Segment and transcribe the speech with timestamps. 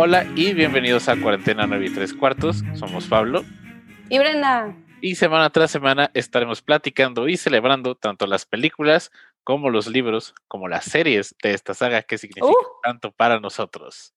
[0.00, 2.62] Hola y bienvenidos a Cuarentena 9 y 3 cuartos.
[2.74, 3.44] Somos Pablo.
[4.08, 4.72] Y Brenda.
[5.00, 9.10] Y semana tras semana estaremos platicando y celebrando tanto las películas
[9.42, 12.80] como los libros, como las series de esta saga que significan Uh.
[12.84, 14.14] tanto para nosotros.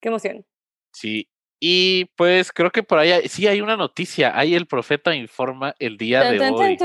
[0.00, 0.46] Qué emoción.
[0.92, 1.28] Sí.
[1.58, 4.38] Y pues creo que por allá sí hay una noticia.
[4.38, 6.78] Ahí el profeta informa el día de hoy.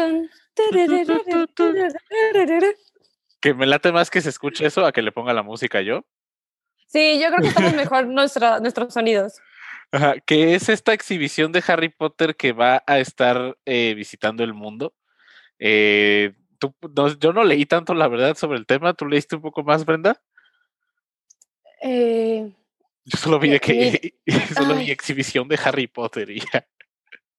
[3.39, 6.03] Que me late más que se escuche eso a que le ponga la música yo.
[6.87, 9.39] Sí, yo creo que estamos mejor nuestra- nuestros sonidos.
[9.91, 14.53] Ajá, que es esta exhibición de Harry Potter que va a estar eh, visitando el
[14.53, 14.93] mundo.
[15.59, 18.93] Eh, tú- no, yo no leí tanto, la verdad, sobre el tema.
[18.93, 20.19] ¿Tú leíste un poco más, Brenda?
[21.81, 22.51] Eh,
[23.05, 24.13] Yo solo vi que
[24.57, 26.65] solo vi exhibición de Harry Potter y ya.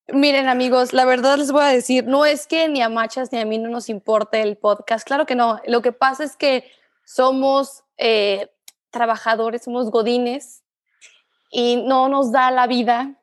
[0.08, 3.38] miren, amigos, la verdad les voy a decir, no es que ni a Machas ni
[3.40, 5.06] a mí no nos importe el podcast.
[5.06, 5.60] Claro que no.
[5.66, 6.70] Lo que pasa es que
[7.04, 8.50] somos eh,
[8.94, 10.62] trabajadores, somos godines
[11.50, 13.20] y no nos da la vida.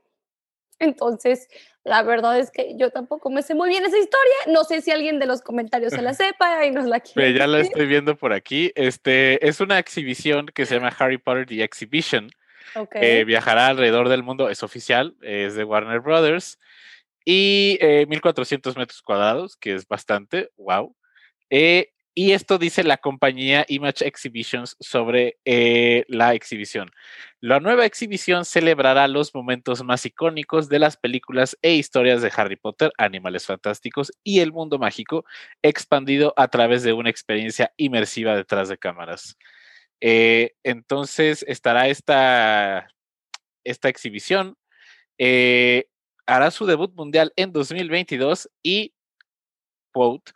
[0.78, 1.48] Entonces,
[1.84, 4.36] la verdad es que yo tampoco me sé muy bien esa historia.
[4.48, 7.34] No sé si alguien de los comentarios se la sepa y nos la quiere.
[7.34, 8.72] Ya la estoy viendo por aquí.
[8.76, 12.30] Este es una exhibición que se llama Harry Potter The Exhibition.
[12.76, 12.96] Ok.
[12.96, 16.60] eh, viajará alrededor del mundo, es oficial, es de Warner Brothers.
[17.26, 20.96] Y eh, 1400 metros cuadrados, que es bastante, wow.
[21.50, 26.92] Eh, y esto dice la compañía Image Exhibitions sobre eh, la exhibición.
[27.40, 32.58] La nueva exhibición celebrará los momentos más icónicos de las películas e historias de Harry
[32.58, 35.26] Potter, Animales Fantásticos y el mundo mágico,
[35.62, 39.38] expandido a través de una experiencia inmersiva detrás de cámaras.
[40.02, 42.88] Eh, entonces estará esta,
[43.64, 44.58] esta exhibición.
[45.18, 45.88] eh,
[46.28, 48.94] hará su debut mundial en 2022 y,
[49.92, 50.32] quote,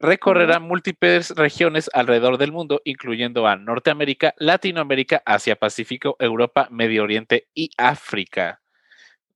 [0.00, 7.48] recorrerá múltiples regiones alrededor del mundo, incluyendo a Norteamérica, Latinoamérica, Asia Pacífico, Europa, Medio Oriente
[7.54, 8.60] y África.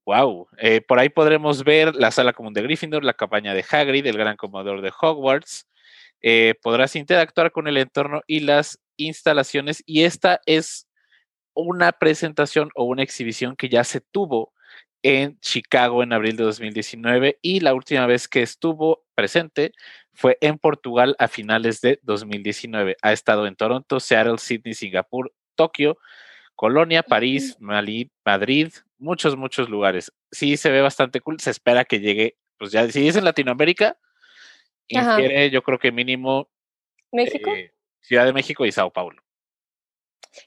[0.07, 0.49] Wow,
[0.87, 4.37] por ahí podremos ver la sala común de Gryffindor, la cabaña de Hagrid, el gran
[4.37, 5.67] comodor de Hogwarts.
[6.21, 10.89] Eh, podrás interactuar con el entorno y las instalaciones y esta es
[11.55, 14.53] una presentación o una exhibición que ya se tuvo
[15.03, 19.73] en Chicago en abril de 2019 y la última vez que estuvo presente
[20.15, 22.97] fue en Portugal a finales de 2019.
[23.03, 25.99] Ha estado en Toronto, Seattle, Sydney, Singapur, Tokio,
[26.55, 30.13] Colonia, París, Mali- Madrid, muchos, muchos lugares.
[30.31, 31.41] Sí, se ve bastante cool.
[31.41, 33.99] Se espera que llegue, pues ya, si es en Latinoamérica,
[34.89, 36.49] infiere yo creo que mínimo
[37.11, 37.51] México.
[37.51, 39.21] eh, Ciudad de México y Sao Paulo.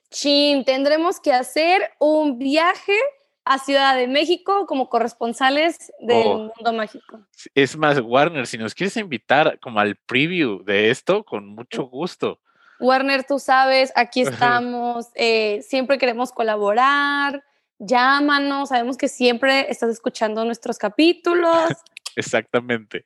[0.10, 2.98] Chin, tendremos que hacer un viaje
[3.48, 6.54] a Ciudad de México como corresponsales del Oh.
[6.56, 7.20] mundo mágico.
[7.56, 12.40] Es más, Warner, si nos quieres invitar como al preview de esto, con mucho gusto.
[12.80, 17.44] Warner, tú sabes, aquí estamos, eh, siempre queremos colaborar,
[17.80, 21.70] llámanos, sabemos que siempre estás escuchando nuestros capítulos,
[22.16, 23.04] Exactamente.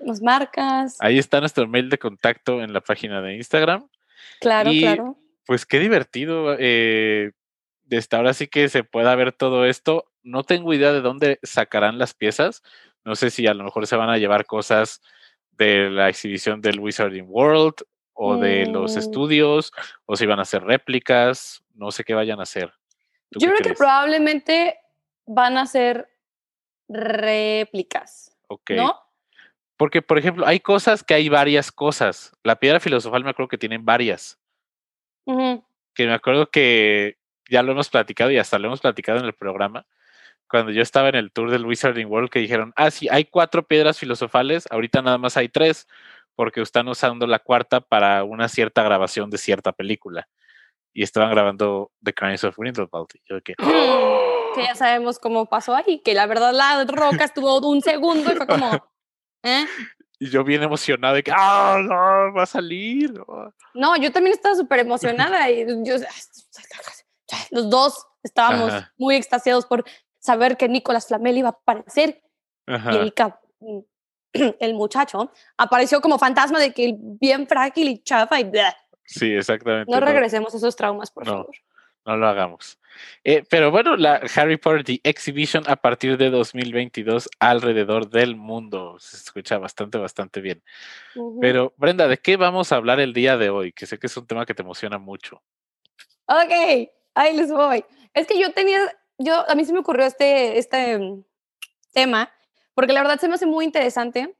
[0.00, 3.86] nos marcas, Ahí está nuestro mail de contacto en la página de Instagram.
[4.40, 5.16] claro, y- claro.
[5.44, 6.54] Pues qué divertido.
[6.58, 7.32] Eh,
[7.96, 10.06] desde ahora sí que se pueda ver todo esto.
[10.22, 12.62] No tengo idea de dónde sacarán las piezas.
[13.04, 15.02] No sé si a lo mejor se van a llevar cosas
[15.50, 17.74] de la exhibición del Wizarding World
[18.14, 18.98] o de los Mm.
[18.98, 19.72] estudios
[20.06, 21.62] o si van a hacer réplicas.
[21.74, 22.72] No sé qué vayan a hacer.
[23.30, 24.78] ¿Tú Yo creo que probablemente
[25.26, 26.08] van a ser
[26.88, 28.70] réplicas, Ok.
[28.72, 28.98] ¿no?
[29.76, 32.32] Porque, por ejemplo, hay cosas que hay varias cosas.
[32.44, 34.38] La piedra filosofal me acuerdo que tienen varias.
[35.26, 37.16] Que me acuerdo que
[37.52, 39.86] ya lo hemos platicado y hasta lo hemos platicado en el programa.
[40.48, 43.62] Cuando yo estaba en el tour del Wizarding World, que dijeron, ah, sí, hay cuatro
[43.62, 45.86] piedras filosofales, ahorita nada más hay tres,
[46.34, 50.28] porque están usando la cuarta para una cierta grabación de cierta película.
[50.94, 53.08] Y estaban grabando The Crimes of Grindelwald.
[53.28, 53.54] Yo que,
[54.54, 58.36] que ya sabemos cómo pasó ahí, que la verdad la roca estuvo un segundo y
[58.36, 58.70] fue como,
[59.42, 59.66] ¿eh?
[60.18, 63.12] y yo bien emocionado de que, ah, no, va a salir.
[63.12, 63.52] no".
[63.74, 65.96] No, yo también estaba súper emocionada y yo,
[67.50, 68.92] los dos estábamos Ajá.
[68.98, 69.84] muy extasiados por
[70.18, 72.22] saber que Nicolás Flamel iba a aparecer
[72.66, 73.12] y el,
[74.60, 78.72] el muchacho apareció como fantasma de que bien frágil y chafa y bleh.
[79.04, 79.90] Sí, exactamente.
[79.90, 81.32] no no- regresemos a esos traumas, por No.
[81.32, 81.50] favor.
[82.04, 82.80] No lo hagamos.
[83.22, 88.96] Eh, pero bueno, la Harry Potter The Exhibition a partir de 2022 alrededor del mundo.
[88.98, 90.64] Se escucha bastante, bastante bien.
[91.40, 93.72] Pero Brenda, ¿de qué vamos a hablar el día de hoy?
[93.72, 95.42] Que sé que es un tema que te emociona mucho.
[96.26, 97.84] Ok, ahí les voy.
[98.14, 98.80] Es que yo tenía,
[99.18, 101.24] yo, a mí se me ocurrió este, este mm,
[101.92, 102.32] tema,
[102.74, 104.36] porque la verdad se me hace muy interesante,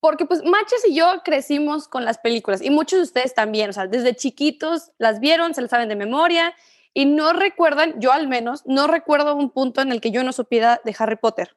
[0.00, 3.72] porque pues Machas y yo crecimos con las películas, y muchos de ustedes también, o
[3.72, 6.54] sea, desde chiquitos las vieron, se las saben de memoria,
[6.92, 10.32] y no recuerdan, yo al menos, no recuerdo un punto en el que yo no
[10.32, 11.56] supiera de Harry Potter.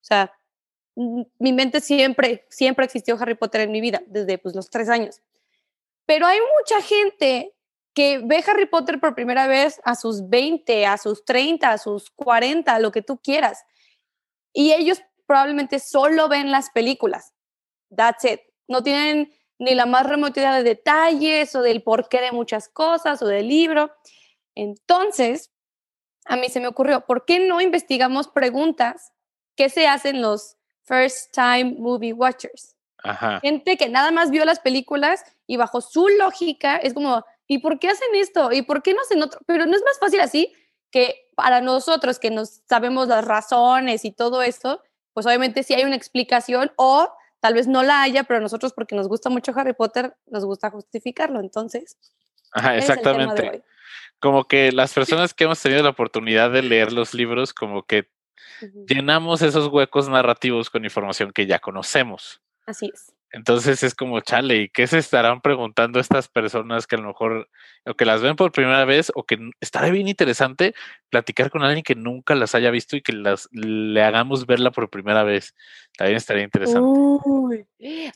[0.00, 0.32] O sea,
[0.94, 5.20] mi mente siempre, siempre existió Harry Potter en mi vida, desde pues, los tres años.
[6.06, 7.54] Pero hay mucha gente
[7.94, 12.10] que ve Harry Potter por primera vez a sus 20, a sus 30, a sus
[12.10, 13.64] 40, lo que tú quieras.
[14.52, 17.32] Y ellos probablemente solo ven las películas.
[17.94, 18.40] That's it.
[18.68, 23.20] No tienen ni la más remota idea de detalles o del porqué de muchas cosas
[23.22, 23.92] o del libro.
[24.54, 25.52] Entonces,
[26.24, 29.12] a mí se me ocurrió, ¿por qué no investigamos preguntas
[29.56, 32.76] que se hacen los first time movie watchers?
[33.42, 37.80] Gente que nada más vio las películas y bajo su lógica es como, ¿y por
[37.80, 38.52] qué hacen esto?
[38.52, 39.40] ¿Y por qué no hacen otro?
[39.44, 40.52] Pero no es más fácil así
[40.92, 45.82] que para nosotros que nos sabemos las razones y todo eso, pues obviamente sí hay
[45.82, 49.72] una explicación o tal vez no la haya, pero nosotros porque nos gusta mucho Harry
[49.72, 51.40] Potter, nos gusta justificarlo.
[51.40, 51.98] Entonces,
[52.52, 53.64] Ajá, exactamente.
[54.20, 58.08] Como que las personas que hemos tenido la oportunidad de leer los libros, como que
[58.86, 62.40] llenamos esos huecos narrativos con información que ya conocemos.
[62.64, 63.12] Así es.
[63.32, 67.48] Entonces es como, chale, ¿y qué se estarán preguntando estas personas que a lo mejor,
[67.86, 70.74] o que las ven por primera vez, o que estará bien interesante
[71.10, 74.90] platicar con alguien que nunca las haya visto y que las le hagamos verla por
[74.90, 75.54] primera vez?
[75.96, 77.64] También estaría interesante.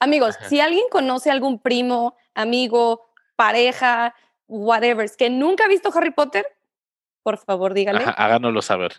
[0.00, 3.06] Amigos, si alguien conoce algún primo, amigo,
[3.37, 4.16] pareja,
[4.49, 6.44] whatever, que nunca ha visto Harry Potter,
[7.22, 8.05] por favor dígale.
[8.05, 8.94] háganoslo saber.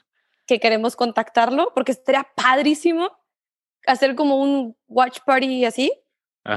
[0.47, 3.11] Que queremos contactarlo, porque estaría padrísimo
[3.85, 5.91] hacer como un watch party así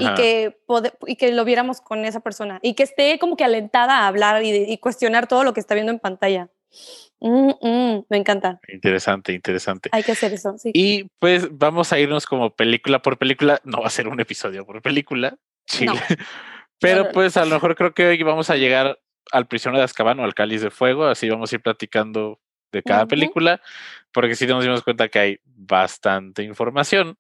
[0.01, 0.59] y que,
[1.07, 4.43] y que lo viéramos con esa persona y que esté como que alentada a hablar
[4.45, 6.49] y, cuestionar todo lo que está viendo en pantalla.
[7.21, 8.61] Mm, mm, me encanta.
[8.69, 9.89] Interesante, interesante.
[9.93, 10.71] Hay que hacer eso, sí.
[10.75, 13.61] Y pues vamos a irnos como película por película.
[13.65, 15.37] No va a ser un episodio por película.
[16.81, 19.01] Pero pues a lo mejor creo que hoy vamos a llegar
[19.33, 21.07] al prisionero de Azkaban o al cáliz de fuego.
[21.07, 23.61] Así vamos a ir platicando de cada película,
[24.13, 27.17] porque sí nos dimos cuenta que hay bastante información.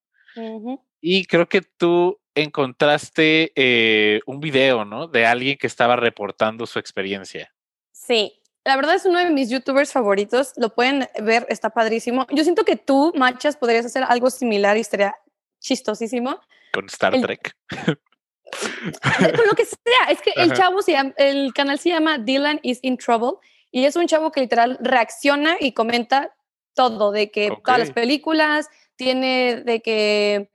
[1.00, 5.06] Y creo que tú encontraste eh, un video, ¿no?
[5.06, 7.52] De alguien que estaba reportando su experiencia.
[7.92, 10.52] Sí, la verdad es uno de mis youtubers favoritos.
[10.56, 12.26] Lo pueden ver, está padrísimo.
[12.30, 15.16] Yo siento que tú, Machas, podrías hacer algo similar y estaría
[15.60, 16.40] chistosísimo.
[16.72, 17.56] Con Star Trek.
[17.70, 20.10] Con lo que sea.
[20.10, 23.38] Es que el chavo se llama, el canal se llama Dylan is in Trouble
[23.70, 26.34] y es un chavo que literal reacciona y comenta
[26.74, 30.50] todo, de que todas las películas, tiene de que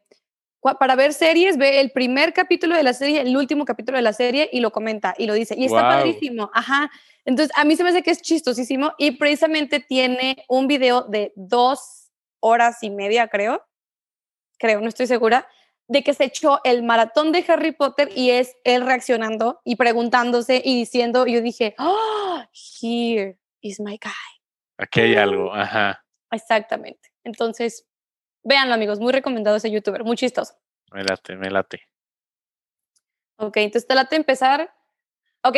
[0.80, 4.14] para ver series, ve el primer capítulo de la serie, el último capítulo de la
[4.14, 5.56] serie y lo comenta y lo dice.
[5.58, 6.50] Y está padrísimo.
[6.54, 6.90] Ajá.
[7.26, 11.34] Entonces, a mí se me hace que es chistosísimo y precisamente tiene un video de
[11.36, 13.64] dos horas y media, creo.
[14.58, 15.48] Creo, no estoy segura.
[15.88, 20.62] De que se echó el maratón de Harry Potter y es él reaccionando y preguntándose
[20.64, 21.28] y diciendo.
[21.28, 22.42] Y yo dije, oh,
[22.82, 24.12] here is my guy.
[24.78, 26.04] Aquí hay algo, ajá.
[26.32, 27.10] Exactamente.
[27.24, 27.86] Entonces,
[28.44, 30.54] Véanlo, amigos, muy recomendado ese youtuber, muy chistoso.
[30.92, 31.82] Me late, me late.
[33.38, 34.74] Ok, entonces te late empezar.
[35.44, 35.58] Ok,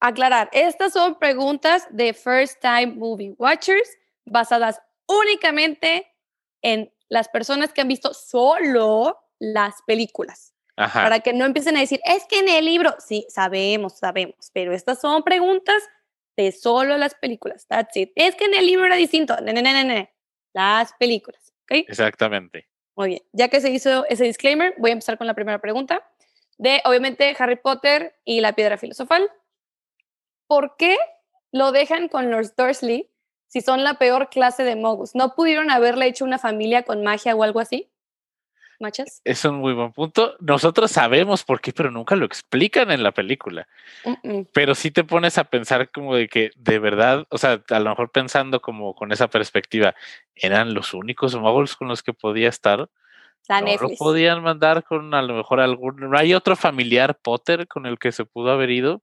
[0.00, 3.88] aclarar, estas son preguntas de First Time Movie Watchers
[4.24, 6.06] basadas únicamente
[6.62, 10.54] en las personas que han visto solo las películas.
[10.76, 11.02] Ajá.
[11.02, 14.72] Para que no empiecen a decir, es que en el libro, sí, sabemos, sabemos, pero
[14.72, 15.82] estas son preguntas
[16.36, 17.66] de solo las películas.
[17.66, 18.12] That's it.
[18.14, 19.36] Es que en el libro era distinto.
[19.40, 20.08] No, no, no, no.
[20.52, 21.52] Las películas.
[21.68, 22.68] Exactamente.
[22.96, 26.02] Muy bien, ya que se hizo ese disclaimer, voy a empezar con la primera pregunta
[26.56, 29.30] de, obviamente, Harry Potter y la piedra filosofal.
[30.46, 30.96] ¿Por qué
[31.52, 33.08] lo dejan con los Dursley
[33.46, 35.14] si son la peor clase de mogus?
[35.14, 37.88] ¿No pudieron haberle hecho una familia con magia o algo así?
[38.80, 39.20] Machas.
[39.24, 40.36] Es un muy buen punto.
[40.40, 43.68] Nosotros sabemos por qué, pero nunca lo explican en la película.
[44.52, 47.90] Pero sí te pones a pensar como de que de verdad, o sea, a lo
[47.90, 49.94] mejor pensando como con esa perspectiva,
[50.34, 52.88] eran los únicos muggles con los que podía estar.
[53.48, 55.96] no lo podían mandar con a lo mejor algún.
[55.96, 59.02] ¿No hay otro familiar Potter con el que se pudo haber ido?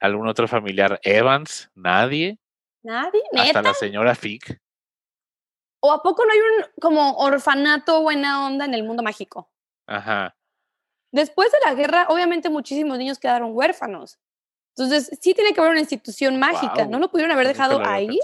[0.00, 1.70] ¿Algún otro familiar Evans?
[1.74, 2.38] Nadie.
[2.82, 3.22] Nadie.
[3.36, 4.60] Hasta la señora Fick.
[5.84, 9.50] ¿O a poco no hay un como orfanato buena onda en el mundo mágico?
[9.88, 10.36] Ajá.
[11.10, 14.20] Después de la guerra, obviamente muchísimos niños quedaron huérfanos.
[14.76, 16.86] Entonces, sí tiene que haber una institución mágica.
[16.86, 18.16] ¿No lo pudieron haber dejado ahí?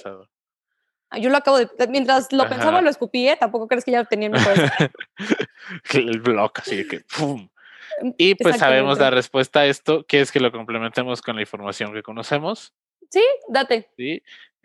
[1.10, 1.68] Ah, yo lo acabo de.
[1.88, 3.36] Mientras lo pensaba, lo escupí, ¿eh?
[3.36, 4.38] Tampoco crees que ya lo tenía en mi
[5.94, 7.48] El bloque, así que ¡pum!
[8.02, 10.06] Mm, y pues sabemos la respuesta a esto.
[10.06, 12.72] ¿Quieres que lo complementemos con la información que conocemos?
[13.10, 13.90] Sí, date.
[13.96, 14.22] Sí.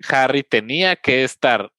[0.07, 1.72] Harry tenía que estar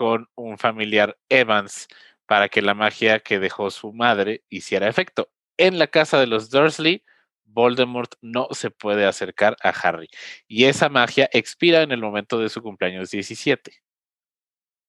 [0.00, 1.86] con un familiar Evans
[2.24, 5.28] para que la magia que dejó su madre hiciera efecto.
[5.58, 7.04] En la casa de los Dursley,
[7.44, 10.08] Voldemort no se puede acercar a Harry.
[10.48, 13.72] Y esa magia expira en el momento de su cumpleaños 17.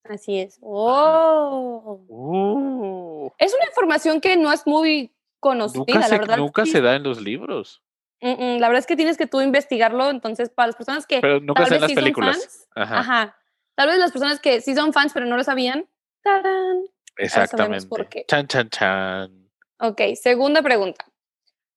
[0.06, 0.58] Así es.
[0.62, 2.06] ¡Oh!
[2.08, 3.32] Uh.
[3.38, 6.38] Es una información que no es muy conocida, nunca la se, verdad.
[6.38, 6.72] nunca sí.
[6.72, 7.84] se da en los libros,
[8.22, 11.20] Mm, mm, la verdad es que tienes que tú investigarlo, entonces para las personas que
[11.22, 12.38] pero nunca tal se en las películas.
[12.38, 13.38] fans, Ajá, ajá.
[13.76, 15.88] Tal vez las personas que sí son fans pero no lo sabían.
[16.22, 16.84] ¡tarán!
[17.18, 17.88] exactamente.
[17.88, 18.26] por qué.
[18.28, 19.50] Chan, chan, chan.
[19.80, 21.06] Ok, segunda pregunta.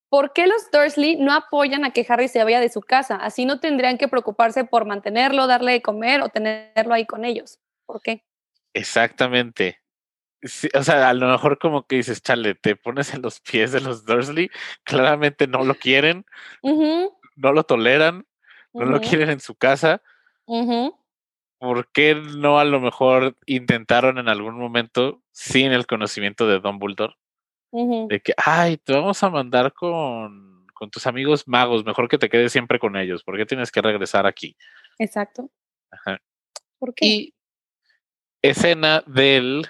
[0.09, 3.17] ¿Por qué los Dursley no apoyan a que Harry se vaya de su casa?
[3.17, 7.59] Así no tendrían que preocuparse por mantenerlo, darle de comer o tenerlo ahí con ellos.
[7.85, 8.23] ¿Por qué?
[8.75, 9.81] Exactamente.
[10.43, 13.73] Sí, o sea, a lo mejor como que dices, chale, te pones en los pies
[13.73, 14.51] de los Dursley,
[14.85, 16.27] claramente no lo quieren,
[16.63, 18.27] no lo toleran,
[18.73, 20.03] no lo quieren en su casa.
[21.65, 27.15] ¿Por qué no a lo mejor intentaron en algún momento, sin el conocimiento de Dumbledore,
[27.71, 28.07] ujú.
[28.07, 32.29] de que, ay, te vamos a mandar con, con tus amigos magos, mejor que te
[32.29, 34.55] quedes siempre con ellos, ¿por qué tienes que regresar aquí?
[34.99, 35.49] Exacto.
[35.91, 36.21] Ajá.
[36.79, 37.07] ¿Por qué?
[37.07, 37.35] Y
[38.43, 39.67] escena del,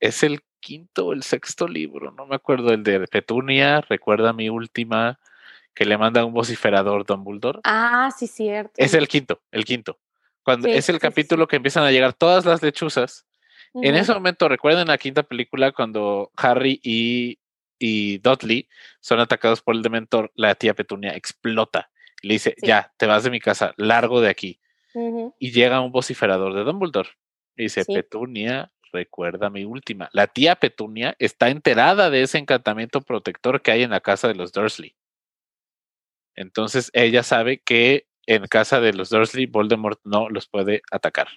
[0.00, 4.48] es el quinto o el sexto libro, no me acuerdo, el de Petunia, recuerda mi
[4.48, 5.20] última,
[5.74, 7.60] que le manda un vociferador Dumbledore.
[7.62, 8.72] Ah, sí, cierto.
[8.78, 9.98] Es el quinto, el quinto.
[10.46, 13.26] Cuando Sí, es el sí, capítulo que empiezan a llegar todas las lechuzas.
[13.74, 17.40] En ese momento, recuerden la quinta película cuando Harry y,
[17.80, 18.68] y Dudley
[19.00, 21.90] son atacados por el Dementor, la tía Petunia explota
[22.22, 24.60] y le dice, ya, te vas de mi casa, largo de aquí.
[25.40, 27.10] Y llega un vociferador de Dumbledore.
[27.56, 27.84] Y dice.
[27.84, 30.08] Petunia, recuerda mi última.
[30.12, 34.36] La tía Petunia está enterada de ese encantamiento protector que hay en la casa de
[34.36, 34.94] los Dursley.
[36.36, 41.28] Entonces ella sabe que en casa de los Dursley, Voldemort no los puede atacar.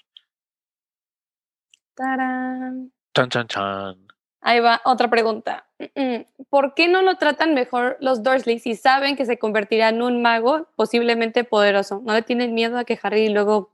[1.95, 2.91] Tarán.
[3.13, 4.07] Chan, chan, chan.
[4.41, 5.67] Ahí va, otra pregunta.
[5.79, 6.25] Mm, mm.
[6.49, 10.21] ¿Por qué no lo tratan mejor los Dursley si saben que se convertirá en un
[10.21, 12.01] mago posiblemente poderoso?
[12.05, 13.73] ¿No le tienen miedo a que Harry luego...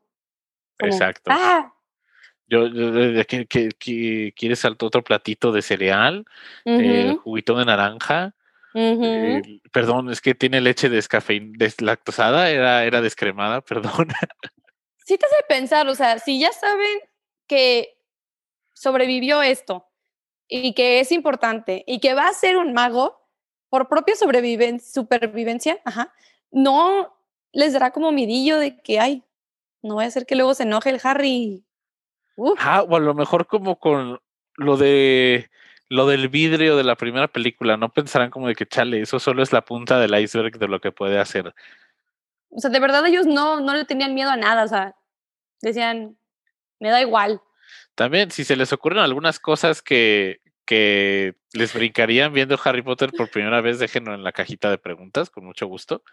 [0.79, 1.31] como, Exacto.
[1.33, 1.73] ¡Ah!
[2.47, 2.91] Yo, yo-
[4.35, 6.25] quieres otro platito de cereal,
[6.65, 8.34] eh, juguito de naranja.
[8.75, 9.41] Eh,
[9.71, 14.09] perdón, es que tiene leche descafein, deslactosada, era, era descremada, perdón.
[15.05, 16.99] Sí te hace pensar, o sea, si ya saben
[17.47, 17.97] que
[18.73, 19.87] sobrevivió esto
[20.47, 23.21] y que es importante y que va a ser un mago
[23.69, 26.13] por propia sobreviven supervivencia, ajá,
[26.51, 27.17] no
[27.53, 29.23] les dará como midillo de que, ay,
[29.81, 31.63] no vaya a ser que luego se enoje el Harry.
[32.35, 34.19] Uf, Ah, o a lo mejor como con
[34.57, 35.49] lo de
[35.89, 39.43] lo del vidrio de la primera película, no pensarán como de que chale, eso solo
[39.43, 41.53] es la punta del iceberg de lo que puede hacer.
[42.49, 44.95] o sea, de verdad ellos no, no le tenían miedo a nada, o sea,
[45.61, 46.17] decían,
[46.79, 47.41] me da igual.
[47.95, 53.29] También, si se les ocurren algunas cosas que, que les brincarían viendo Harry Potter por
[53.29, 56.03] primera vez, déjenlo en la cajita de preguntas, con mucho gusto.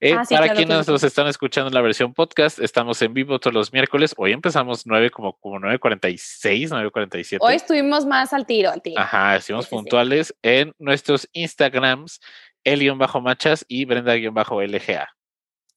[0.00, 0.92] Eh, Ah, sí, para claro quienes sí.
[0.92, 4.14] nos están escuchando en la versión podcast, estamos en vivo todos los miércoles.
[4.16, 7.36] Hoy empezamos 9 como, como 9.46, 9.47.
[7.40, 9.00] Hoy estuvimos más al tiro, al tiro.
[9.00, 12.20] Ajá, estuvimos Sí, puntuales en nuestros Instagrams,
[12.64, 15.08] el-machas y Brenda-LGA.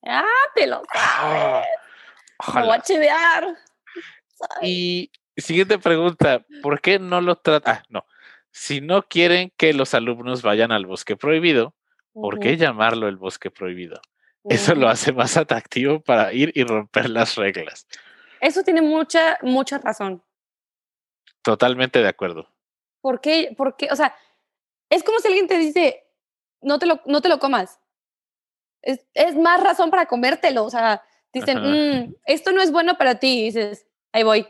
[0.07, 0.23] Ah,
[0.55, 2.81] te lo Ah, Me voy a ojalá.
[2.81, 3.55] chivear.
[4.61, 7.75] Y siguiente pregunta, ¿por qué no lo tratan?
[7.77, 8.05] Ah, no.
[8.51, 11.73] Si no quieren que los alumnos vayan al bosque prohibido,
[12.13, 13.99] ¿por qué llamarlo el bosque prohibido?
[14.47, 17.87] Eso lo hace más atractivo para ir y romper las reglas.
[18.39, 20.23] Eso tiene mucha, mucha razón.
[21.41, 22.47] Totalmente de acuerdo.
[23.01, 23.53] ¿Por qué?
[23.57, 23.87] ¿Por qué?
[23.91, 24.15] O sea,
[24.89, 26.03] es como si alguien te dice,
[26.61, 27.79] no te lo, no te lo comas.
[28.81, 30.63] Es, es más razón para comértelo.
[30.63, 31.59] O sea, dicen.
[31.61, 33.39] "Mm, esto no es bueno para ti.
[33.41, 34.47] Y dices, ahí voy.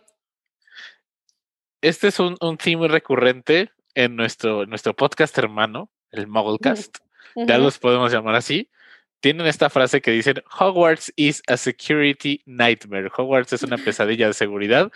[1.85, 6.97] Este es un, un theme recurrente en nuestro, en nuestro podcast hermano, el Mugglecast.
[7.35, 7.63] ya Ujú.
[7.63, 8.71] los podemos llamar así.
[9.19, 13.11] Tienen esta frase que dicen, Hogwarts is a security nightmare.
[13.15, 14.91] Hogwarts es una pesadilla de seguridad.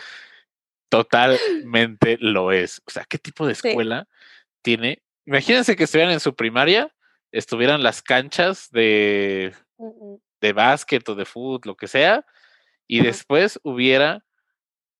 [0.89, 2.81] Totalmente lo es.
[2.87, 3.67] O sea, ¿qué tipo de Sí.
[3.67, 4.07] escuela
[4.63, 5.03] tiene?
[5.27, 6.91] Imagínense que estuvieran en su primaria,
[7.31, 10.23] estuvieran las canchas de, Ujú.
[10.41, 12.25] de básquet o de fútbol, lo que sea,
[12.87, 14.25] y después hubiera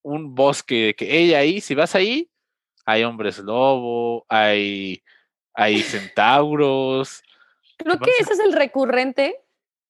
[0.10, 2.30] un bosque que ella ahí, si vas ahí,
[2.86, 5.04] hay hombres lobo, hay,
[5.54, 7.22] hay centauros.
[7.78, 9.36] Creo que ese es el recurrente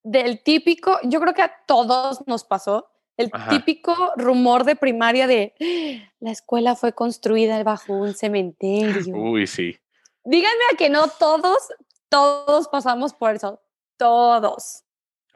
[0.03, 3.49] del típico, yo creo que a todos nos pasó, el Ajá.
[3.49, 9.15] típico rumor de primaria de "Ah, la escuela fue construida bajo un cementerio.
[9.15, 9.77] Uy, sí.
[10.23, 11.69] Díganme a que no todos,
[12.09, 13.61] todos pasamos por eso.
[13.97, 14.83] Todos.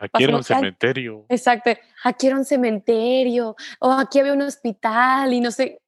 [0.03, 1.25] Aquí era un cementerio.
[1.29, 1.71] Exacto.
[2.03, 3.55] Aquí era un cementerio.
[3.79, 5.79] O aquí había un hospital y no sé.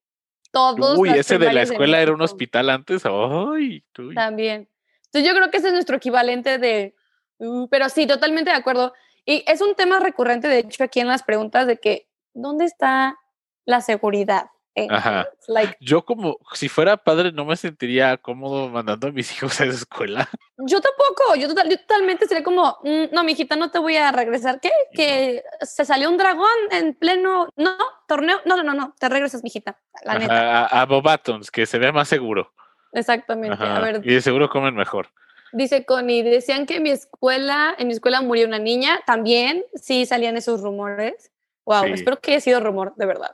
[0.52, 0.98] Todos.
[0.98, 3.04] Uy, ese de la escuela era un hospital antes.
[3.06, 4.16] Ay, uy.
[4.16, 4.70] También.
[5.06, 6.96] Entonces yo creo que ese es nuestro equivalente de
[7.38, 8.94] Uh, pero sí, totalmente de acuerdo.
[9.26, 13.18] Y es un tema recurrente, de hecho, aquí en las preguntas de que, ¿dónde está
[13.66, 14.48] la seguridad?
[14.78, 15.26] Eh, Ajá.
[15.48, 19.66] like, Yo como, si fuera padre, no me sentiría cómodo mandando a mis hijos a
[19.66, 20.28] esa escuela.
[20.58, 24.12] yo tampoco, yo, total- yo totalmente sería como, "Mm, no, mijita, no te voy a
[24.12, 24.60] regresar.
[24.60, 24.70] ¿Qué?
[24.94, 27.78] ¿Que se salió un dragón en pleno, no,
[28.08, 28.42] torneo?
[28.46, 30.66] No, no, no, no, te regresas, mijita, la neta.
[30.66, 32.52] A, a Bobatons, que se vea más seguro.
[32.92, 33.58] Exactamente.
[33.64, 35.08] A Ajá, ver, Y de seguro comen mejor.
[35.54, 40.06] Dice Connie, decían que en mi escuela, en mi escuela murió una niña, también sí
[40.06, 41.32] salían esos rumores.
[41.66, 41.92] Wow, Sí.
[41.94, 43.32] espero que haya sido rumor, de verdad.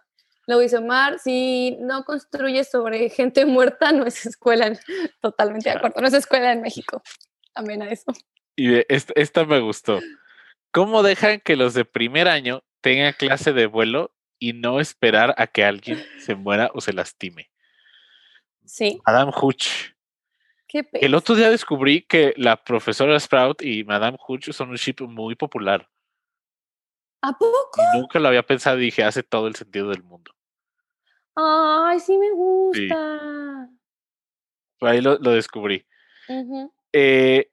[0.47, 4.67] Luego dice Omar, si no construyes sobre gente muerta, no es escuela.
[4.67, 4.79] en-
[5.21, 7.01] Totalmente de acuerdo, no es escuela en México.
[7.53, 8.11] También a eso.
[8.55, 9.99] Y esta, esta me gustó.
[10.71, 15.47] ¿Cómo dejan que los de primer año tengan clase de vuelo y no esperar a
[15.47, 17.49] que alguien se muera o se lastime?
[18.65, 19.67] Sí, Madame Hooch.
[20.67, 25.01] qué El otro día descubrí que la profesora Sprout y Madame Hooch son un ship
[25.01, 25.89] muy popular.
[27.21, 27.81] ¿A poco?
[27.93, 30.33] Y nunca lo había pensado y dije, hace todo el sentido del mundo.
[31.35, 33.69] Ay, sí me gusta.
[34.81, 35.85] Ahí lo, lo descubrí.
[36.93, 37.49] Eh,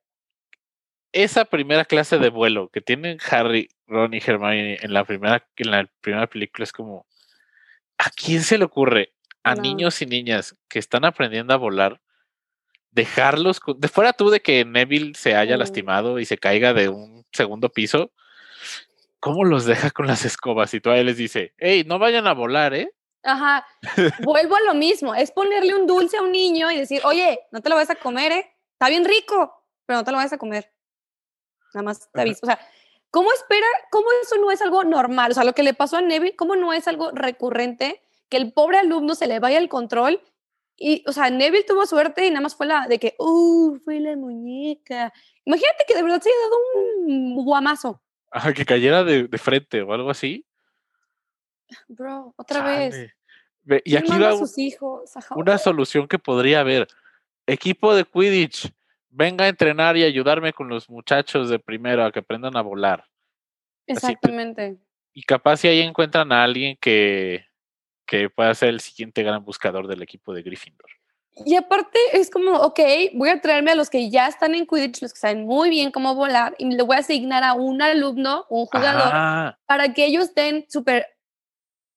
[1.13, 5.71] esa primera clase de vuelo que tienen Harry, Ron y Hermione en la primera, en
[5.71, 7.07] la primera película es como,
[7.99, 9.13] ¿a quién se le ocurre?
[9.43, 9.63] A No.
[9.63, 12.01] niños y niñas que están aprendiendo a volar,
[12.91, 17.25] dejarlos, de fuera tú de que Neville se haya lastimado y se caiga de un
[17.33, 18.13] segundo piso,
[19.21, 20.73] ¿cómo los deja con las escobas?
[20.75, 22.95] Y todavía les dice, hey, no vayan a volar, ¿eh?
[23.23, 23.67] Ajá,
[24.23, 27.61] vuelvo a lo mismo, es ponerle un dulce a un niño y decir, oye, no
[27.61, 28.51] te lo vas a comer, ¿eh?
[28.73, 30.73] Está bien rico, pero no te lo vas a comer.
[31.75, 32.41] Nada más te aviso.
[32.43, 32.59] O sea,
[33.11, 35.33] ¿cómo espera, cómo eso no es algo normal?
[35.33, 38.53] O sea, lo que le pasó a Neville, ¿cómo no es algo recurrente que el
[38.53, 40.23] pobre alumno se le vaya el control?
[40.77, 43.99] Y, o sea, Neville tuvo suerte y nada más fue la de que, uh, fue
[43.99, 45.13] la muñeca.
[45.45, 46.57] Imagínate que de verdad se haya dado
[47.07, 48.01] un guamazo.
[48.31, 50.45] Ajá, que cayera de, de frente o algo así.
[51.89, 53.13] Bro, otra vez.
[53.63, 55.11] Ve, Y ¿Quién aquí va sus hijos?
[55.37, 56.89] Una solución que podría haber.
[57.47, 58.73] Equipo de Quidditch,
[59.11, 63.01] venga a entrenar y ayudarme con los muchachos de primero a que aprendan a volar.
[63.01, 64.79] así, Exactamente.
[65.13, 67.47] Y capaz si ahí encuentran a alguien que,
[68.07, 70.91] que pueda ser el siguiente gran buscador del equipo de Gryffindor.
[71.45, 72.81] Y aparte es como, ok,
[73.15, 75.93] voy a traerme a los que ya están en Quidditch, los que saben muy bien
[75.93, 79.13] cómo volar, y le voy a asignar a un alumno, un jugador,
[79.67, 81.07] para que ellos estén súper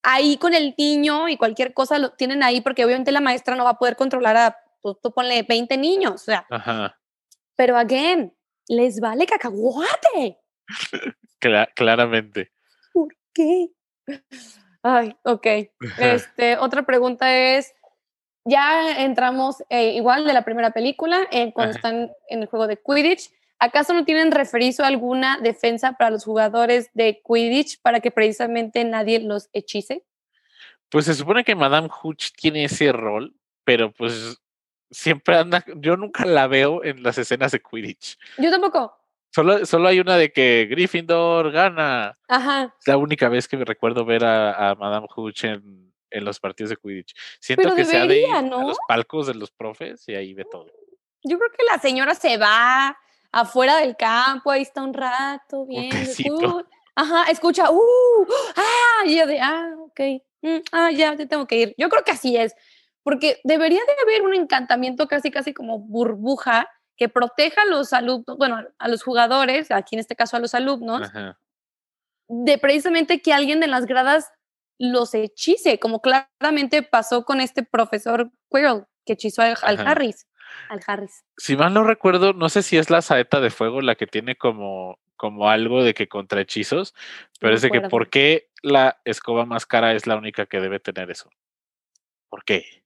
[0.04, 3.64] ahí con el niño y cualquier cosa lo tienen ahí, porque obviamente la maestra no
[3.64, 7.00] va a poder controlar a, tú, tú ponle 20 niños, o sea, ajá,
[7.56, 8.36] pero again,
[8.68, 10.40] les vale cacahuate.
[11.40, 12.52] cla- claramente.
[12.94, 13.70] ¿Por qué?
[14.84, 15.48] Ay, ok.
[15.98, 17.74] Este, otra pregunta es,
[18.46, 21.78] ya entramos eh, igual de la primera película, eh, cuando Ajá.
[21.78, 23.30] están en el juego de Quidditch.
[23.60, 29.20] ¿Acaso no tienen referizo alguna defensa para los jugadores de Quidditch para que precisamente nadie
[29.20, 30.04] los hechice?
[30.90, 34.42] Pues se supone que Madame Hooch tiene ese rol, pero pues
[34.90, 38.18] siempre anda, yo nunca la veo en las escenas de Quidditch.
[38.40, 38.98] Yo tampoco.
[39.30, 42.18] Solo, solo hay una de que Gryffindor gana.
[42.28, 42.76] Ajá.
[42.80, 46.40] Es la única vez que me recuerdo ver a, a Madame Hooch en, en los
[46.40, 47.16] partidos de Quidditch.
[47.40, 50.16] Siento Pero que se ha de ir debería, a los palcos de los profes y
[50.16, 50.68] ahí ve todo.
[51.24, 52.98] Yo creo que la señora se va
[53.32, 55.92] afuera del campo, ahí está un rato, bien.
[56.94, 60.00] Ajá, escucha, uh, ah, y ella de, ah, ok,
[60.42, 61.76] mm, ah, ya, te tengo que ir.
[61.78, 62.54] Yo creo que así es,
[63.02, 68.38] porque debería de haber un encantamiento casi, casi como burbuja que proteja a los alumnos,
[68.38, 71.40] bueno, a los jugadores, aquí en este caso a los alumnos, Ajá.
[72.28, 74.32] de precisamente que alguien de las gradas
[74.82, 79.80] los hechice, como claramente pasó con este profesor Quirrell, que hechizó al, al.
[79.88, 80.28] Harris.
[80.70, 81.24] Al Harris.
[81.38, 84.36] Si mal no recuerdo, no sé si es la saeta de fuego la que tiene
[84.36, 86.96] como, como algo de que contra hechizos,
[87.40, 87.82] pero es de que.
[87.82, 91.30] ¿por qué la escoba más cara es la única que debe tener eso?
[92.28, 92.84] ¿Por qué?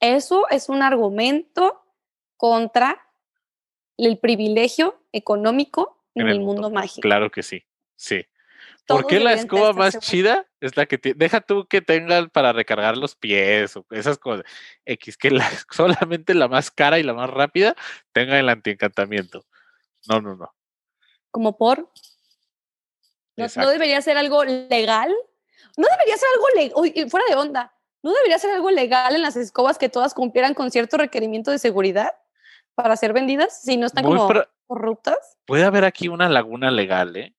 [0.00, 1.80] Eso es un argumento
[2.36, 3.06] contra
[3.96, 7.02] el privilegio económico en, el mundo, mágico.
[7.02, 7.62] Claro que sí,
[7.94, 8.26] sí.
[8.90, 11.18] ¿Por qué la escoba más chida es la que tiene?
[11.18, 14.44] Deja tú que tengan para recargar los pies o esas cosas.
[14.84, 17.74] X, que la, solamente la más cara y la más rápida
[18.12, 19.44] tenga el antiencantamiento.
[20.08, 20.54] No, no, no.
[21.30, 21.90] Como por.
[23.36, 25.14] No, debería ser algo legal.
[25.76, 27.10] No debería ser algo legal.
[27.10, 27.74] Fuera de onda.
[28.02, 31.58] No debería ser algo legal en las escobas que todas cumplieran con cierto requerimiento de
[31.58, 32.12] seguridad
[32.74, 35.36] para ser vendidas si no están Muy como corruptas.
[35.44, 37.34] puede haber aquí una laguna legal, ¿eh?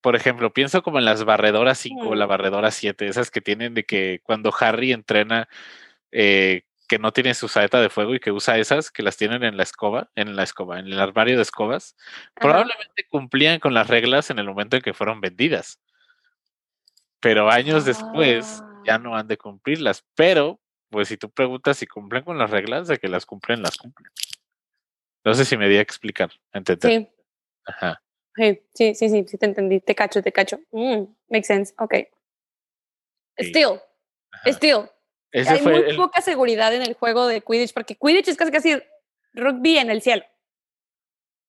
[0.00, 3.74] Por ejemplo, pienso como en las barredoras 5 o la barredora 7, esas que tienen
[3.74, 5.48] de que cuando Harry entrena
[6.12, 9.42] eh, que no tiene su saeta de fuego y que usa esas, que las tienen
[9.44, 11.96] en la escoba, en la escoba, en el armario de escobas,
[12.34, 15.80] probablemente cumplían con las reglas en el momento en que fueron vendidas.
[17.20, 18.98] Pero años después ya Ah.
[18.98, 20.04] no han de cumplirlas.
[20.14, 23.76] Pero, pues si tú preguntas si cumplen con las reglas, de que las cumplen, las
[23.76, 24.10] cumplen.
[25.24, 26.90] No sé si me di a explicar, entender.
[26.90, 27.08] Sí,
[27.66, 28.00] Ajá.
[28.38, 29.80] Sí, sí, sí, sí, sí, te entendí.
[29.80, 30.60] Te cacho, te cacho.
[30.70, 31.74] Mm, makes sense.
[31.78, 31.94] Ok.
[33.36, 33.44] Sí.
[33.50, 33.80] Still,
[34.32, 34.50] ajá.
[34.52, 34.78] still.
[35.30, 38.50] Ese Hay muy el- poca seguridad en el juego de Quidditch, porque Quidditch es casi
[38.50, 38.82] casi
[39.34, 40.24] rugby en el cielo,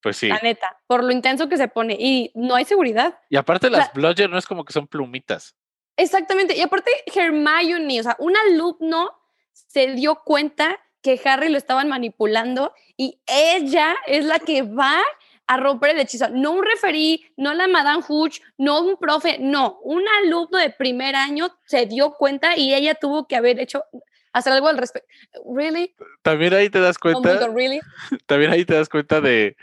[0.01, 0.27] pues sí.
[0.27, 1.95] la neta, por lo intenso que se pone.
[1.97, 3.17] Y no hay seguridad.
[3.29, 5.55] Y aparte las la- bludger no es como que son plumitas.
[5.97, 6.55] Exactamente.
[6.55, 9.11] Y aparte, Hermione, o sea, un alumno
[9.51, 15.01] se dio cuenta que Harry lo estaban manipulando y ella es la que va
[15.49, 16.29] a romper el hechizo.
[16.29, 19.79] No un referí, no la Madame Hooch, no un profe, no.
[19.81, 23.83] Un alumno de primer año se dio cuenta y ella tuvo que haber hecho,
[24.31, 25.09] hacer algo al respecto.
[25.51, 25.95] ¿Really?
[26.21, 27.79] También ahí te das Oh cuenta, God, ¿really?
[28.27, 29.57] también ahí te das cuenta de,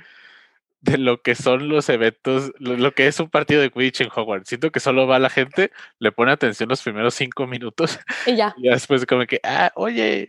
[0.80, 4.48] de lo que son los eventos, lo, que es un partido de Quidditch en Hogwarts.
[4.48, 8.54] Siento que solo va la gente, le pone atención los primeros cinco minutos Y ya,
[8.56, 10.28] y después como que, ah, oye,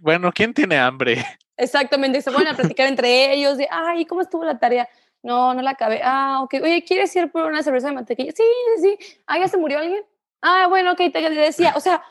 [0.00, 1.24] bueno, ¿quién tiene hambre?
[1.56, 2.22] exactamente.
[2.22, 4.88] Se ponen a platicar entre ellos de, ay, ¿cómo estuvo la tarea?
[5.22, 6.00] No, no la acabé.
[6.02, 6.54] Ah, ok.
[6.62, 8.32] Oye, ¿quieres ir por una cerveza de mantequilla?
[8.32, 8.42] Sí,
[8.76, 9.20] sí, sí.
[9.26, 10.02] Ah, ¿ya se murió alguien?
[10.40, 11.74] Ah, bueno, ok, te decía.
[11.76, 12.02] O sea,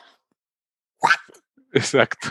[1.72, 2.28] Exacto.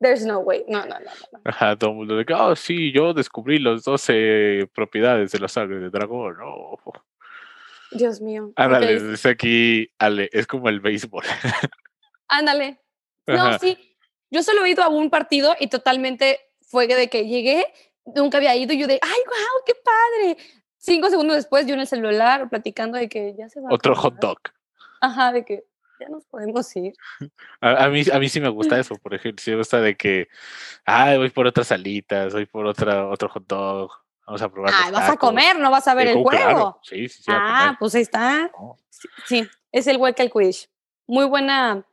[0.00, 0.64] There's no way.
[0.68, 1.40] No, no, no, no.
[1.44, 5.48] Ajá, todo el mundo de que, oh, sí, yo descubrí las 12 propiedades de la
[5.48, 6.36] sangre de dragón.
[6.42, 6.78] Oh.
[7.92, 8.52] Dios mío.
[8.56, 11.24] Ándale, Ok, dice aquí, Ale, es como el béisbol.
[12.28, 12.80] Ándale.
[13.26, 13.58] No, Ajá.
[13.58, 13.96] sí.
[14.30, 17.66] Yo solo he ido a un partido y totalmente fue de que llegué,
[18.14, 20.36] nunca había ido y yo de, ay, wow, qué padre.
[20.78, 23.68] Cinco segundos después, yo en el celular platicando de que ya se va.
[23.70, 24.38] Otro hot dog.
[25.00, 25.64] Ajá, de que
[26.00, 26.94] ya nos podemos ir.
[27.60, 29.96] A, a mí, a mí sí me gusta eso, por ejemplo, sí me gusta de
[29.96, 30.28] que,
[30.84, 33.90] ay, voy por otras alitas, voy por otra, otro hot dog,
[34.26, 34.72] vamos a probar.
[34.74, 35.28] Ah, vas a tacos".
[35.28, 36.42] comer, no vas a ver Sí, el oh, juego.
[36.44, 37.30] claro, Sí, sí, sí.
[37.32, 38.50] ah, pues ahí está.
[38.58, 38.76] ¿no?
[38.88, 40.68] Sí, sí, es el hueca el Quidditch.
[41.06, 41.84] Muy buena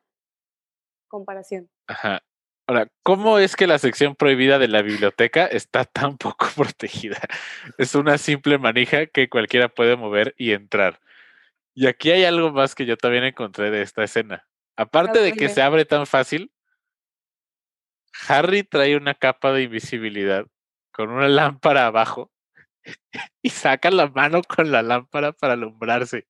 [1.08, 1.70] comparación.
[1.88, 2.22] Ajá.
[2.70, 7.18] Ahora, ¿cómo es que la sección prohibida de la biblioteca está tan poco protegida?
[7.78, 11.00] Es una simple manija que cualquiera puede mover y entrar.
[11.80, 14.48] Y aquí hay algo más que yo también encontré de esta escena.
[14.76, 16.52] Aparte de que se abre tan fácil,
[18.28, 20.48] Harry trae una capa de invisibilidad
[20.92, 22.32] con una lámpara abajo
[23.44, 26.26] y saca la mano con la lámpara para alumbrarse.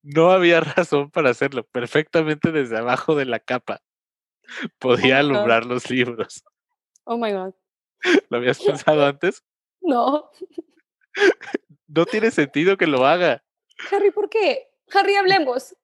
[0.00, 1.64] No había razón para hacerlo.
[1.64, 3.82] Perfectamente desde abajo de la capa
[4.78, 5.30] podía my God.
[5.30, 6.44] alumbrar los libros.
[7.02, 7.54] Oh my God.
[8.30, 9.42] ¿Lo habías pensado antes?
[9.82, 10.30] No.
[11.88, 13.42] No tiene sentido que lo haga.
[13.90, 14.70] Harry, ¿por qué?
[14.92, 15.76] Harry, hablemos.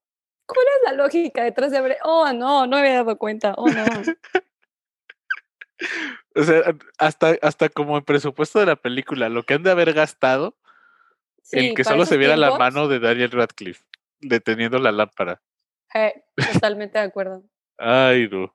[0.47, 1.99] ¿Cuál es la lógica detrás de haber.?
[2.05, 3.55] Oh, no, no me había dado cuenta.
[3.57, 3.85] Oh, no.
[6.35, 6.63] O sea,
[6.99, 10.57] hasta, hasta como el presupuesto de la película, lo que han de haber gastado
[11.43, 13.85] Sí, en que solo se viera la mano de Daniel Radcliffe
[14.21, 15.41] deteniendo la lámpara.
[15.95, 17.45] eh, totalmente de acuerdo.
[17.79, 18.55] Ay, no.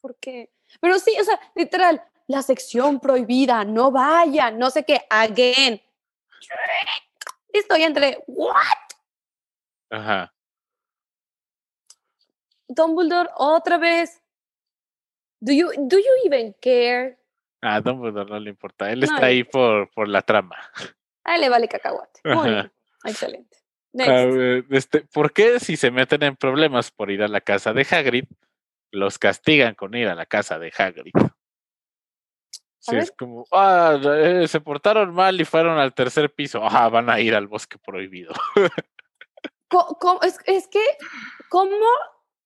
[0.00, 0.50] ¿Por qué?
[0.80, 5.82] Pero sí, o sea, literal, la sección prohibida, no vayan, no sé qué, again.
[7.54, 8.52] Estoy entre, ¿what?
[9.90, 10.34] Ajá.
[12.66, 14.20] Dumbledore, otra vez.
[15.40, 17.16] Do you, do you even care?
[17.62, 18.90] A Dumbledore no le importa.
[18.90, 20.56] Él No está ahí por, por la trama.
[21.22, 22.20] A él le vale cacahuate.
[22.24, 22.72] Muy bien,
[23.04, 23.56] excelente.
[23.92, 27.86] Ver, este, ¿Por qué si se meten en problemas por ir a la casa de
[27.88, 28.24] Hagrid,
[28.90, 31.12] los castigan con ir a la casa de Hagrid?
[32.86, 37.08] Si es como, ah, eh, se portaron mal y fueron al tercer piso, ah, van
[37.08, 38.34] a ir al bosque prohibido.
[39.68, 40.84] Co- es, es que,
[41.48, 41.86] ¿cómo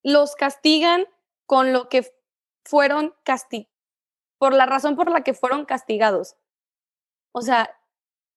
[0.02, 1.06] los castigan
[1.46, 2.06] con lo que
[2.64, 3.72] fueron castigados?
[4.38, 6.36] Por la razón por la que fueron castigados.
[7.32, 7.76] O sea,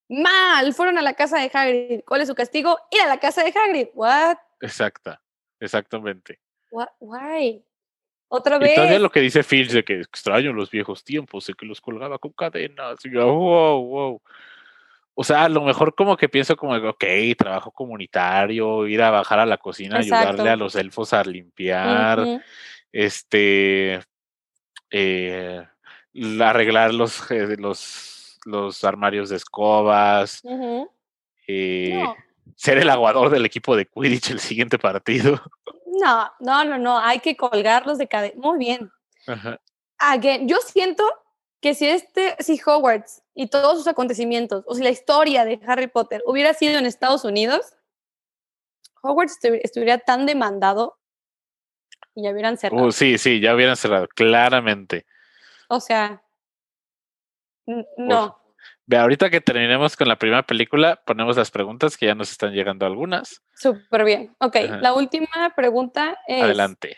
[0.09, 2.01] mal, fueron a la casa de Hagrid.
[2.07, 2.79] ¿Cuál es su castigo?
[2.89, 3.89] Ir a la casa de Hagrid.
[3.93, 4.37] What?
[4.61, 5.21] Exacta,
[5.59, 6.41] exactamente.
[6.71, 6.89] What?
[6.99, 7.63] Why?
[8.33, 8.75] Otra Y vez.
[8.75, 12.17] todavía lo que dice Filch de que extraño los viejos tiempos, de que los colgaba
[12.17, 13.03] con cadenas.
[13.03, 14.21] Y yo, wow, wow.
[15.13, 17.03] O sea, a lo mejor como que pienso como, ok,
[17.37, 22.41] trabajo comunitario, ir a bajar a la cocina, ayudarle a los elfos a limpiar,
[22.93, 23.99] este,
[24.89, 25.61] eh,
[26.13, 30.41] la- arreglar los, eh, los, los armarios de escobas,
[31.47, 32.15] eh, No.
[32.55, 35.41] ser el aguador del equipo de Quidditch el siguiente partido.
[36.01, 38.33] No, no, no, no, hay que colgarlos de cadena.
[38.37, 38.91] Muy bien.
[39.27, 39.59] Ajá.
[39.99, 41.03] Again, yo siento
[41.61, 45.87] que si este, si Hogwarts y todos sus acontecimientos, o si la historia de Harry
[45.87, 47.73] Potter hubiera sido en Estados Unidos,
[49.03, 50.97] Hogwarts estu- estuviera tan demandado
[52.15, 52.87] y ya hubieran cerrado.
[52.87, 55.05] Uh, sí, sí, ya hubieran cerrado, claramente.
[55.69, 56.23] O sea,
[57.97, 58.40] no.
[58.91, 62.51] Ve, ahorita que terminemos con la primera película, ponemos las preguntas que ya nos están
[62.51, 63.41] llegando algunas.
[63.55, 64.35] Súper bien.
[64.41, 64.77] Ok, Ajá.
[64.81, 66.97] la última pregunta es, Adelante.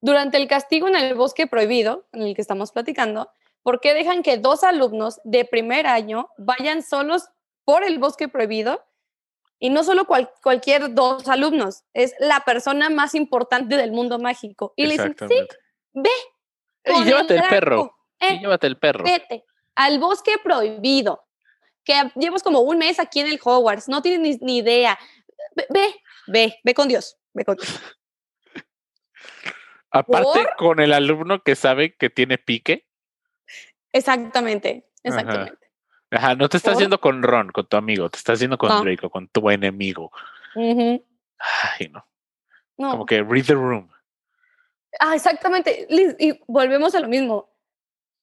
[0.00, 3.30] durante el castigo en el bosque prohibido, en el que estamos platicando,
[3.62, 7.28] ¿por qué dejan que dos alumnos de primer año vayan solos
[7.64, 8.84] por el bosque prohibido?
[9.60, 14.72] Y no solo cual- cualquier dos alumnos, es la persona más importante del mundo mágico.
[14.74, 15.34] Y le dicen, sí,
[15.92, 16.10] ve.
[16.84, 17.94] Con llévate el perro.
[18.18, 19.04] eh, Sí, llévate el perro.
[19.04, 19.44] vete
[19.76, 21.22] al bosque prohibido,
[21.88, 24.98] que llevas como un mes aquí en el Hogwarts, no tienes ni, ni idea.
[25.56, 25.94] Ve, ve,
[26.26, 27.80] ve, ve con Dios, ve con Dios.
[29.90, 30.56] Aparte, ¿Por?
[30.56, 32.86] con el alumno que sabe que tiene pique.
[33.90, 35.66] Exactamente, exactamente.
[36.10, 36.82] Ajá, no te estás ¿Por?
[36.82, 38.82] yendo con Ron, con tu amigo, te estás yendo con No.
[38.82, 40.12] Draco, con tu enemigo.
[40.54, 41.02] Ujú.
[41.38, 42.06] Ay, no.
[42.76, 42.90] No.
[42.90, 43.90] Como que read the room.
[45.00, 45.86] Ah, exactamente.
[45.88, 47.50] Y volvemos a lo mismo.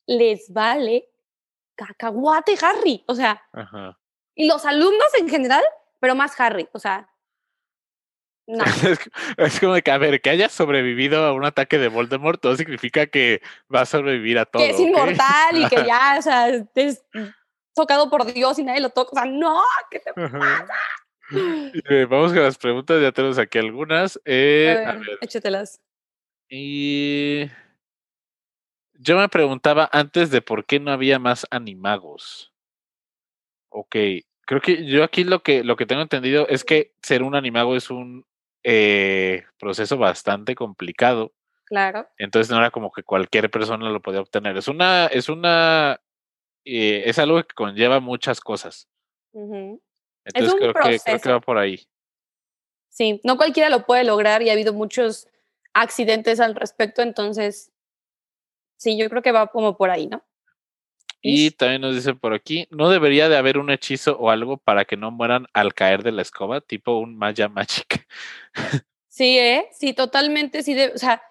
[0.05, 1.09] Les vale
[1.75, 3.03] cacahuate Harry.
[3.07, 3.97] O sea, Ajá.
[4.35, 5.63] y los alumnos en general,
[5.99, 6.67] pero más Harry.
[6.73, 7.09] O sea,
[8.47, 8.63] no.
[8.63, 8.99] Es,
[9.37, 13.07] es como que, a ver, que haya sobrevivido a un ataque de Voldemort, todo significa
[13.07, 13.41] que
[13.73, 14.61] va a sobrevivir a todo.
[14.63, 17.03] que es inmortal y que ya, o sea, es
[17.73, 19.11] tocado por Dios y nadie lo toca.
[19.11, 20.67] O sea, no, que te Ajá.
[21.31, 24.19] Y, eh, Vamos con las preguntas, ya tenemos aquí algunas.
[24.25, 25.81] Eh, A a ver, ver, échatelas.
[26.47, 27.49] y
[28.99, 32.53] yo me preguntaba antes de por qué no había más animagos.
[33.69, 33.95] Ok,
[34.45, 37.75] creo que yo aquí lo que, lo que tengo entendido es que ser un animago
[37.75, 38.25] es un
[38.63, 41.33] eh, proceso bastante complicado.
[41.65, 42.07] Claro.
[42.17, 44.55] Entonces no era como que cualquier persona lo podía obtener.
[44.57, 45.99] Es una, es una,
[46.63, 48.87] eh, es algo que conlleva muchas cosas.
[49.33, 51.31] Entonces un creo que, creo que proceso.
[51.31, 51.85] va por ahí.
[52.89, 55.27] Sí, no cualquiera lo puede lograr y ha habido muchos
[55.73, 57.73] accidentes al respecto, entonces,
[58.85, 60.23] sí, yo creo que va como por ahí, ¿no?
[61.21, 64.85] Y también nos dice por aquí, no debería de haber un hechizo o algo para
[64.85, 68.07] que no mueran al caer de la escoba, tipo un Maya Magic.
[69.07, 69.69] Sí, ¿eh?
[69.71, 71.23] Sí, totalmente, sí, de, o sea,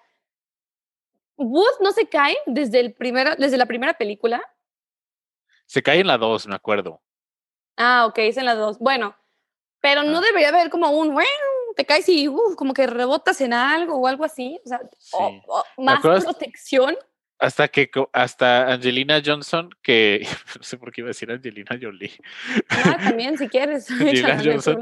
[1.37, 4.41] Wood no se cae desde, el primera, desde la primera película.
[5.67, 7.01] Se cae en la 2, me acuerdo.
[7.77, 8.79] Ah, ok, es en las dos.
[8.79, 9.15] Bueno,
[9.81, 10.21] pero no Ah.
[10.21, 11.29] debería haber como un, bueno,
[11.75, 14.59] te caes y uf, como que rebotas en algo o algo así.
[14.65, 14.79] O sea,
[15.13, 15.41] o- Sí.
[15.47, 16.97] o más protección.
[17.37, 20.25] Hasta que hasta Angelina Johnson, que
[20.57, 22.11] no sé por qué iba a decir Angelina Jolie,
[22.69, 23.89] Ah, también, si quieres.
[23.91, 24.79] Angelina no Johnson.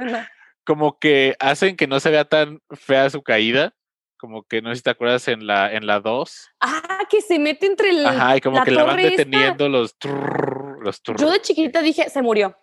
[0.64, 3.74] como que hacen que no se vea tan fea su caída,
[4.18, 6.52] como que no sé si te acuerdas en la en la 2.
[6.62, 8.06] Ah, que se mete entre el.
[8.06, 9.18] Ajá, y como la que la van torre esta.
[9.24, 12.56] deteniendo los trrr, los Yo trrr, de chiquita dije, se murió.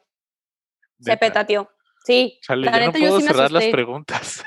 [1.01, 1.69] Se petateó.
[2.05, 2.39] Sí.
[2.43, 4.45] Chale, la yo no neta, yo puedo sí cerrar las preguntas.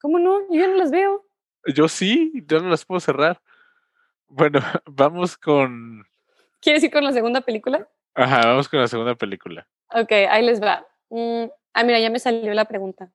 [0.00, 0.40] ¿Cómo no?
[0.50, 1.24] Yo ya no las veo.
[1.74, 3.40] Yo sí, yo no las puedo cerrar.
[4.28, 6.06] Bueno, vamos con.
[6.60, 7.88] ¿Quieres ir con la segunda película?
[8.14, 9.66] Ajá, vamos con la segunda película.
[9.94, 10.86] Ok, ahí les va.
[11.08, 13.10] Mm, ah, mira, ya me salió la pregunta.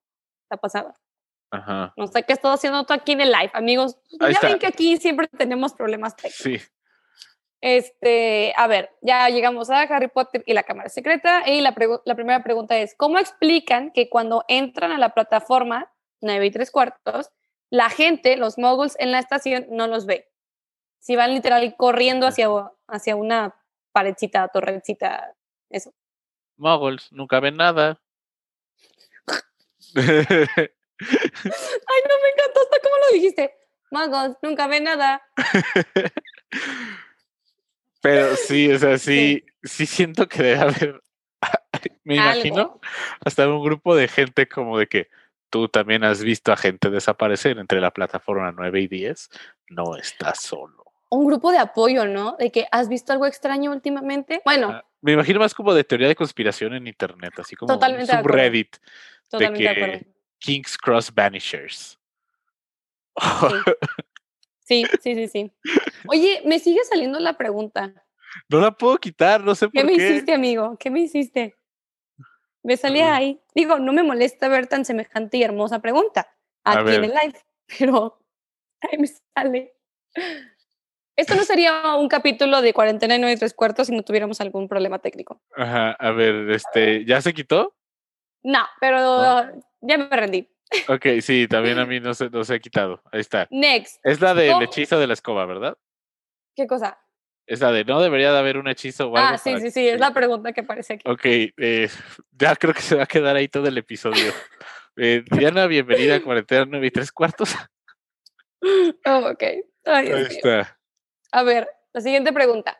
[0.50, 0.96] La pasada.
[1.52, 1.94] Ajá.
[1.98, 3.98] No sé qué estás haciendo tú aquí en el live, amigos.
[4.20, 4.48] Ahí ya está.
[4.48, 6.38] ven que aquí siempre tenemos problemas técnicos.
[6.38, 6.60] Sí.
[7.62, 11.44] Este, a ver, ya llegamos a Harry Potter y la Cámara Secreta.
[11.48, 16.46] Y la, la primera pregunta es: ¿Cómo explican que cuando entran a la plataforma 9
[16.46, 17.30] y 3 cuartos,
[17.70, 20.33] la gente, los moguls en la estación, no los ve?
[21.04, 22.48] Si van literal corriendo hacia,
[22.88, 23.54] hacia una
[23.92, 25.36] paredcita, torrecita,
[25.70, 25.94] eso.
[26.56, 28.02] Muggles, nunca ven nada.
[29.96, 30.30] Ay, no me
[32.30, 33.54] encantó hasta cómo lo dijiste.
[33.92, 35.22] Muggles, nunca ven nada.
[38.02, 41.04] Pero sí, o sea, sí, sí siento que debe haber.
[42.06, 42.82] Me imagino Algo.
[43.26, 45.10] hasta un grupo de gente como de que
[45.50, 49.30] tú también has visto a gente desaparecer entre la plataforma 9 y 10.
[49.68, 50.83] No estás solo.
[51.14, 52.36] Un grupo de apoyo, ¿no?
[52.40, 54.42] De que has visto algo extraño últimamente.
[54.44, 57.94] Bueno, Ah, Me imagino más como de teoría de conspiración en internet, así como de
[57.94, 58.78] un subreddit
[59.28, 60.08] totalmente de que-.
[60.40, 62.00] King's Cross Vanishers.
[64.66, 65.52] Sí, sí, sí, sí.
[66.08, 67.94] Oye, me sigue saliendo la pregunta.
[68.50, 70.08] No la puedo quitar, no sé ¿Qué por me qué.
[70.10, 70.78] hiciste, amigo?
[70.80, 71.56] ¿Qué me hiciste?
[72.64, 73.14] Me salía Mm.
[73.14, 73.42] ahí.
[73.54, 77.40] Digo, no me molesta ver tan semejante y hermosa pregunta aquí en el live,
[77.80, 78.20] pero
[78.82, 79.76] ahí me sale.
[81.16, 84.42] Esto no sería un capítulo de cuarentena y nueve y tres cuartos si no tuviéramos
[84.42, 85.42] algún problema técnico.
[85.56, 87.76] Ajá, a ver, este, ¿ya se quitó?
[88.42, 89.62] No, pero ¿No?
[89.82, 90.50] ya me rendí.
[90.88, 93.02] Ok, sí, también a mí no se, no se ha quitado.
[93.12, 93.48] Ahí está.
[93.52, 94.00] Next.
[94.04, 94.64] Es la del ¿Cómo?
[94.64, 95.78] hechizo de la escoba, ¿verdad?
[96.56, 96.98] ¿Qué cosa?
[97.46, 99.30] Es la de no debería de haber un hechizo o algo.
[99.34, 101.08] Ah, sí, sí, que- sí, es la pregunta que aparece aquí.
[101.10, 101.90] Ok, eh,
[102.32, 104.34] ya creo que se va a quedar ahí todo el episodio.
[104.96, 107.54] Eh, Diana, bienvenida a Cuarentena 9 y 3 cuartos.
[109.06, 109.44] Oh, ok.
[109.86, 110.66] Ay, Dios Ahí mío.
[111.34, 112.80] A ver, la siguiente pregunta.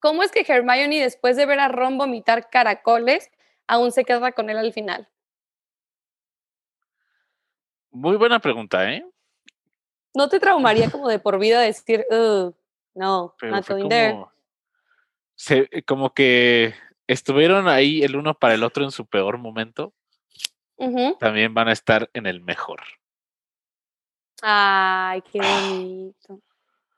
[0.00, 3.30] ¿Cómo es que Hermione, después de ver a Ron vomitar caracoles,
[3.66, 5.06] aún se queda con él al final?
[7.90, 9.04] Muy buena pregunta, ¿eh?
[10.14, 12.54] ¿No te traumaría como de por vida decir, "Ugh,
[12.94, 14.12] no, not going there"?
[14.14, 14.32] como,
[15.34, 16.74] se- eh, como que
[17.06, 19.92] estuvieron ahí el uno para el otro en su peor momento,
[21.18, 22.80] también van a estar en el mejor.
[24.40, 26.40] Ay, qué bonito.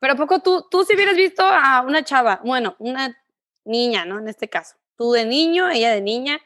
[0.01, 3.17] Pero ¿a poco tú, tú si hubieras visto a una chava, bueno, una
[3.65, 4.19] niña, ¿no?
[4.19, 6.41] En este caso, tú de niño, ella de niña,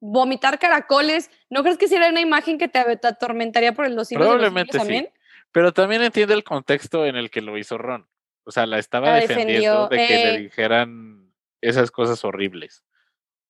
[0.00, 4.26] vomitar caracoles, ¿no crees que sería una imagen que te, te atormentaría por los siglos
[4.26, 5.14] de los siglos Probablemente sí.
[5.52, 8.08] Pero también entiende el contexto en el que lo hizo Ron.
[8.44, 10.38] O sea, la estaba La defendiendo defendió, de que le eh.
[10.38, 12.84] dijeran esas cosas horribles.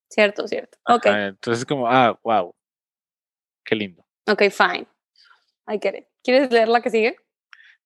[0.08, 0.78] Cierto, cierto.
[0.86, 2.54] Ok, Ajá, entonces como, ah, wow.
[3.64, 4.04] Qué lindo.
[4.26, 4.86] ok, fine.
[5.68, 6.06] I get it.
[6.24, 7.16] ¿Quieres leer la que sigue?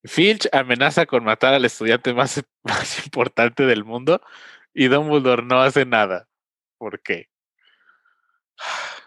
[0.05, 4.21] Filch amenaza con matar al estudiante más, más importante del mundo
[4.75, 6.29] y Dumbledore no hace nada.
[6.79, 7.29] ¿Por qué?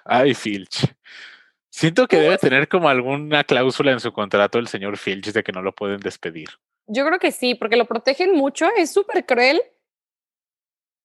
[0.05, 0.95] Ay, Filch.
[1.69, 5.51] Siento que debe tener como alguna cláusula en su contrato el señor Filch de que
[5.51, 6.49] no lo pueden despedir.
[6.87, 9.61] Yo creo que sí, porque lo protegen mucho, es súper cruel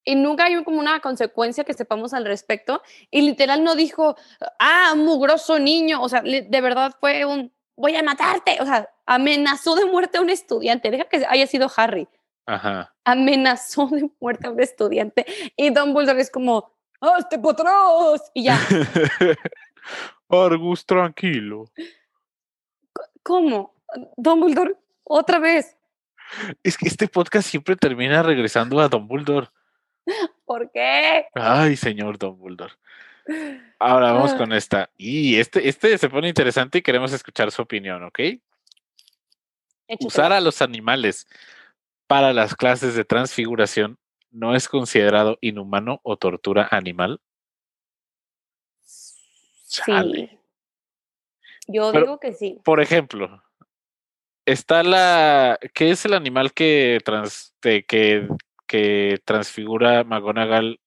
[0.04, 2.82] y nunca hay como una consecuencia que sepamos al respecto.
[3.10, 4.16] Y literal no dijo,
[4.58, 9.74] ah, mugroso niño, o sea, de verdad fue un, voy a matarte, o sea, amenazó
[9.76, 12.08] de muerte a un estudiante, deja que haya sido Harry,
[12.46, 12.94] Ajá.
[13.04, 18.30] amenazó de muerte a un estudiante y Dumbledore es como, ¡hazte atrás!
[18.34, 18.58] Y ya,
[20.28, 21.66] Argus, tranquilo.
[23.22, 23.74] ¿cómo?
[24.16, 25.76] Dumbledore, otra vez,
[26.62, 29.48] Es que este podcast siempre termina regresando a Dumbledore.
[30.46, 31.26] ¿por qué?
[31.34, 32.72] Ay, señor Dumbledore.
[33.78, 34.38] Ahora vamos Ah.
[34.38, 34.90] con esta.
[34.96, 38.18] Y este, este se pone interesante y queremos escuchar su opinión, ¿ok?
[40.00, 41.26] Usar a los animales
[42.06, 43.98] para las clases de transfiguración
[44.30, 47.20] no es considerado inhumano o tortura animal.
[49.68, 50.28] Chale.
[50.30, 50.38] Sí.
[51.68, 52.60] Yo Pero- digo que sí.
[52.64, 53.42] Por ejemplo,
[54.44, 55.58] está la.
[55.74, 58.26] ¿Qué es el animal que, trans, que,
[58.66, 60.80] que transfigura McGonagall?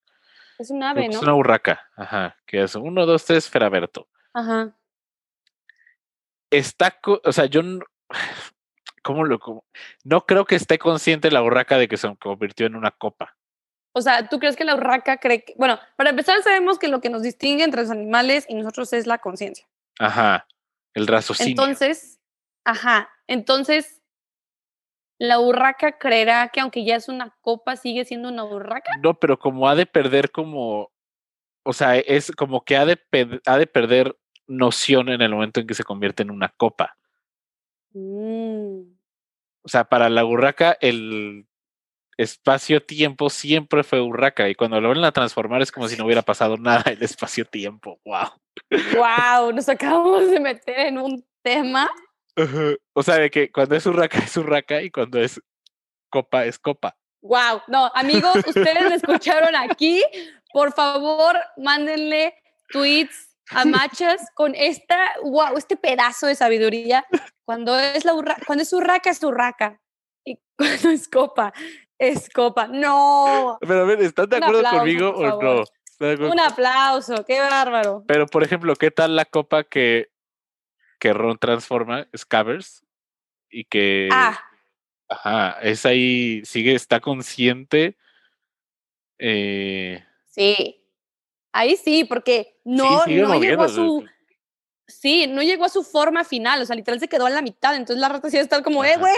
[0.58, 1.22] Es un ave, que Es ¿no?
[1.22, 1.88] una urraca.
[1.96, 2.36] Ajá.
[2.46, 4.08] Que es uno, dos, tres, Feraberto.
[4.32, 4.76] Ajá.
[6.50, 6.98] Está.
[7.24, 7.62] O sea, yo.
[9.14, 9.38] No- ¿Cómo lo.?
[9.38, 9.64] cómo?
[10.04, 13.36] No creo que esté consciente la urraca de que se convirtió en una copa.
[13.92, 15.54] O sea, ¿tú crees que la urraca cree que...
[15.56, 19.06] Bueno, para empezar sabemos que lo que nos distingue entre los animales y nosotros es
[19.06, 19.66] la conciencia.
[19.98, 20.46] Ajá.
[20.92, 21.50] El raciocinio.
[21.50, 22.20] Entonces,
[22.64, 24.02] ajá, entonces,
[25.18, 28.92] ¿la urraca creerá que aunque ya es una copa sigue siendo una urraca?
[29.02, 30.90] No, pero como ha de perder como,
[31.64, 32.98] o sea, es como que ha de,
[33.46, 34.16] ha de perder
[34.46, 36.96] noción en el momento en que se convierte en una copa.
[37.92, 38.95] Mm,
[39.66, 41.44] O sea, para la urraca el
[42.16, 46.22] espacio-tiempo siempre fue urraca y cuando lo vuelven a transformar es como si no hubiera
[46.22, 47.98] pasado nada el espacio-tiempo.
[48.04, 48.28] Wow.
[48.94, 51.90] wow, nos acabamos de meter en un tema.
[52.92, 55.42] O sea, de que cuando es urraca es urraca y cuando es
[56.10, 56.96] copa es copa.
[57.22, 60.00] Wow, no, amigos, ustedes lo escucharon aquí.
[60.52, 62.34] Por favor, mándenle
[62.68, 67.04] tweets a machas con esta, wow, este pedazo de sabiduría.
[67.44, 69.80] Cuando es la urra, cuando es urraca es urraca
[70.24, 71.52] y cuando es copa
[71.98, 72.66] es copa.
[72.68, 75.64] No, Pero a ver, ¿están de acuerdo aplauso, conmigo o no?
[76.28, 78.04] Un aplauso, qué bárbaro.
[78.06, 80.10] Pero, por ejemplo, ¿qué tal la copa que,
[80.98, 82.06] que Ron transforma?
[82.16, 82.84] Scavers.
[83.50, 84.08] Y que.
[84.12, 84.38] Ah,
[85.08, 87.96] Ajá, es ahí, sigue, está consciente.
[89.18, 90.82] eh, sí.
[91.56, 94.04] Ahí sí, porque no, no llegó a su,
[94.86, 97.74] sí, no llegó a su forma final, o sea, literal se quedó a la mitad,
[97.74, 99.14] entonces la rata sí está como, eh, güey,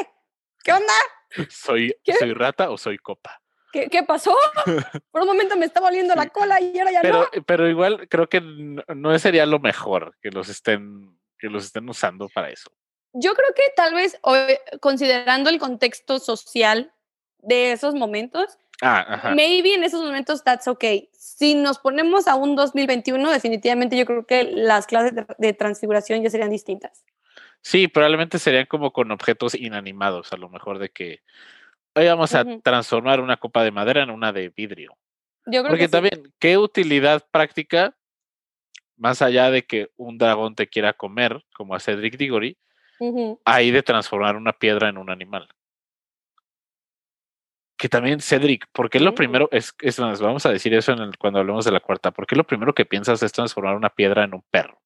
[0.63, 0.93] ¿qué onda?
[1.51, 2.15] ¿Soy, ¿Qué?
[2.15, 3.43] ¿Soy rata o soy copa?
[3.73, 4.37] ¿Qué, qué pasó?
[5.11, 7.45] Por un momento me estaba oliendo la cola y ahora ya Pero, no.
[7.45, 12.29] pero igual creo que no, sería lo mejor que los estén, que los estén usando
[12.29, 12.71] para eso.
[13.15, 14.17] Yo creo que tal vez,
[14.81, 16.95] considerando el contexto social
[17.41, 19.35] de esos momentos, Ah, ajá.
[19.35, 21.09] maybe en esos momentos that's okay.
[21.13, 26.23] Si nos ponemos a un 2021, definitivamente yo creo que las clases de, de transfiguración
[26.23, 27.05] ya serían distintas.
[27.61, 31.23] Sí, probablemente serían como con objetos inanimados, a lo mejor de que
[31.95, 34.97] hoy vamos a transformar una copa de madera en una de vidrio.
[35.47, 35.93] Yo creo Porque que sí.
[35.93, 37.97] también, ¿qué utilidad práctica,
[38.97, 42.57] más allá de que un dragón te quiera comer, como a Cedric Diggory,
[43.01, 43.41] Ujú.
[43.45, 45.49] hay de transformar una piedra en un animal?
[47.79, 50.99] Que también, Cedric, ¿por qué lo primero, es, es más, vamos a decir eso en
[50.99, 53.89] el- cuando hablemos de la cuarta, ¿por qué lo primero que piensas es transformar una
[53.89, 54.81] piedra en un perro?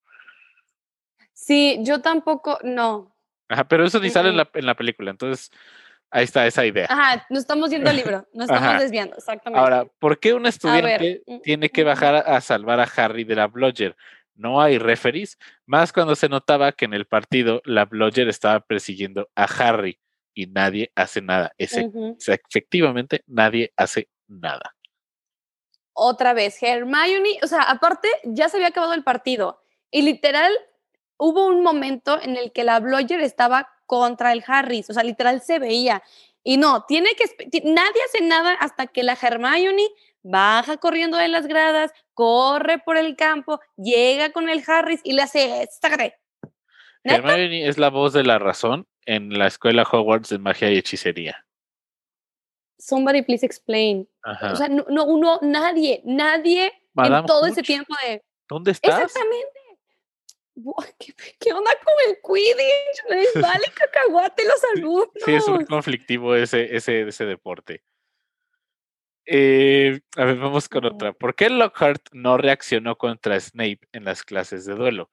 [1.32, 3.16] Sí, yo tampoco, no.
[3.48, 5.50] Ajá, pero eso ni sale en la, en la película, entonces
[6.10, 6.86] ahí está esa idea.
[6.88, 8.78] Ajá, nos estamos yendo al libro, nos estamos Ajá.
[8.78, 9.60] desviando, exactamente.
[9.60, 13.34] Ahora, ¿por qué un estudiante mm, tiene que bajar a, a salvar a Harry de
[13.36, 13.96] la Blodger?
[14.34, 19.28] No hay referees, más cuando se notaba que en el partido la Blodger estaba persiguiendo
[19.34, 19.98] a Harry
[20.34, 21.52] y nadie hace nada.
[21.58, 22.12] Ese, ujú.
[22.12, 24.74] o sea, efectivamente, nadie hace nada.
[25.94, 30.50] Otra vez, Hermione, o sea, aparte ya se había acabado el partido y literal
[31.18, 35.42] hubo un momento en el que la Blodger estaba contra el Harris, o sea, literal
[35.42, 36.02] se veía.
[36.42, 37.24] Y no, tiene que,
[37.64, 39.86] nadie hace nada hasta que la Hermione
[40.22, 45.22] baja corriendo de las gradas, corre por el campo, llega con el Harris y le
[45.22, 46.18] hace, "Sácate".
[47.04, 51.46] Hermione es la voz de la razón en la escuela Hogwarts de magia y hechicería.
[52.78, 54.08] Somebody please explain.
[54.22, 54.52] Ajá.
[54.52, 58.22] O sea, no, no, uno, nadie, nadie Madame en todo ese tiempo de...
[58.48, 59.02] ¿Dónde estás?
[59.02, 59.62] Exactamente.
[60.98, 63.10] ¿Qué, qué onda con el Quidditch?
[63.10, 65.08] Les vale cacahuate los alumnos.
[65.24, 67.82] Sí, es muy conflictivo ese, ese, ese deporte.
[69.24, 71.12] Eh, a ver, vamos con otra.
[71.12, 75.10] ¿Por qué Lockhart no reaccionó contra Snape en las clases de duelo?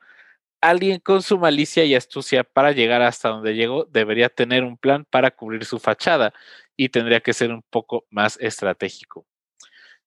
[0.62, 5.05] Alguien con su malicia y astucia para llegar hasta donde llegó debería tener un plan
[5.05, 6.34] para cubrir su fachada
[6.76, 9.26] y tendría que ser un poco más estratégico.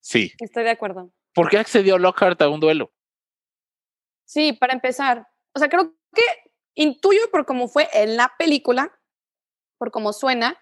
[0.00, 0.32] Sí.
[0.38, 1.10] Estoy de acuerdo.
[1.34, 2.92] ¿Por qué accedió Lockhart a un duelo?
[4.24, 5.26] Sí, para empezar.
[5.54, 6.22] O sea, creo que
[6.74, 8.98] intuyo por cómo fue en la película,
[9.78, 10.58] por cómo suena,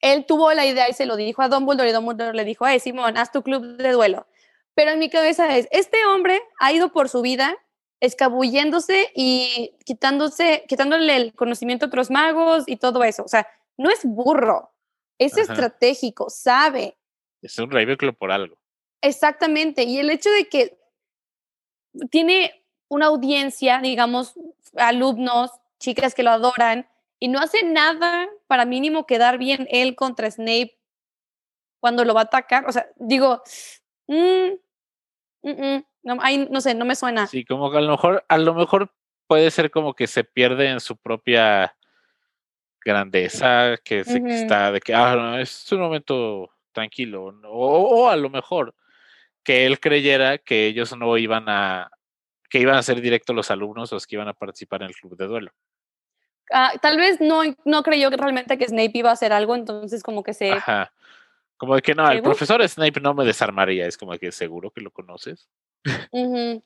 [0.00, 2.78] él tuvo la idea y se lo dijo a Dumbledore y Dumbledore le dijo, hey,
[2.78, 4.26] Simón, haz tu club de duelo.
[4.74, 7.56] Pero en mi cabeza es, este hombre ha ido por su vida
[8.00, 13.22] escabulléndose y quitándose, quitándole el conocimiento a otros magos y todo eso.
[13.24, 14.72] O sea, no es burro,
[15.18, 15.42] es Ajá.
[15.42, 16.96] estratégico, sabe.
[17.42, 18.56] Es un Ravenclaw por algo.
[19.00, 19.84] Exactamente.
[19.84, 20.78] Y el hecho de que
[22.10, 24.34] tiene una audiencia, digamos,
[24.76, 26.88] alumnos, chicas que lo adoran,
[27.20, 30.78] y no hace nada para mínimo quedar bien él contra Snape
[31.80, 32.66] cuando lo va a atacar.
[32.68, 33.42] O sea, digo,
[34.06, 34.54] mm,
[35.44, 37.26] mm, mm, no, ahí, no sé, no me suena.
[37.26, 38.90] Sí, como que a lo mejor, a lo mejor
[39.26, 41.76] puede ser como que se pierde en su propia
[42.84, 48.16] grandeza, que se está de que ah, no, es un momento tranquilo, o, o a
[48.16, 48.74] lo mejor
[49.42, 51.90] que él creyera que ellos no iban a,
[52.48, 55.16] que iban a ser directos los alumnos los que iban a participar en el club
[55.16, 55.52] de duelo.
[56.52, 60.02] Ah, tal vez no, no creyó que realmente que Snape iba a hacer algo, entonces
[60.02, 60.52] como que se...
[60.52, 60.92] Ajá.
[61.56, 62.30] Como de que no, el ¿Seguro?
[62.30, 65.48] profesor Snape no me desarmaría, es como que seguro que lo conoces.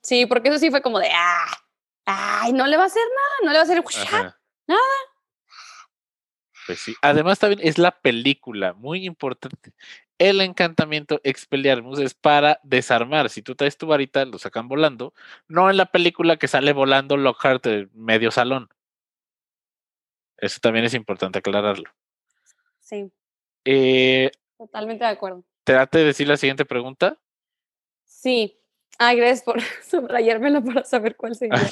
[0.02, 1.46] Sí, porque eso sí fue como de, ah,
[2.06, 4.06] ay, no le va a hacer nada, no le va a hacer...
[4.06, 4.38] Ajá.
[4.66, 4.80] nada.
[6.66, 6.94] Pues sí.
[7.02, 9.72] Además, también es la película, muy importante.
[10.18, 13.30] El encantamiento Expelliarmus es para desarmar.
[13.30, 15.14] Si tú traes tu varita, lo sacan volando.
[15.46, 18.68] No en la película que sale volando Lockhart de medio salón.
[20.36, 21.90] Eso también es importante aclararlo.
[22.80, 23.10] Sí,
[23.64, 25.44] Eh, totalmente de acuerdo.
[25.64, 27.18] ¿Te date de decir la siguiente pregunta?
[28.04, 28.60] Sí.
[28.98, 31.70] Ay, gracias por subrayármelo para saber cuál sería.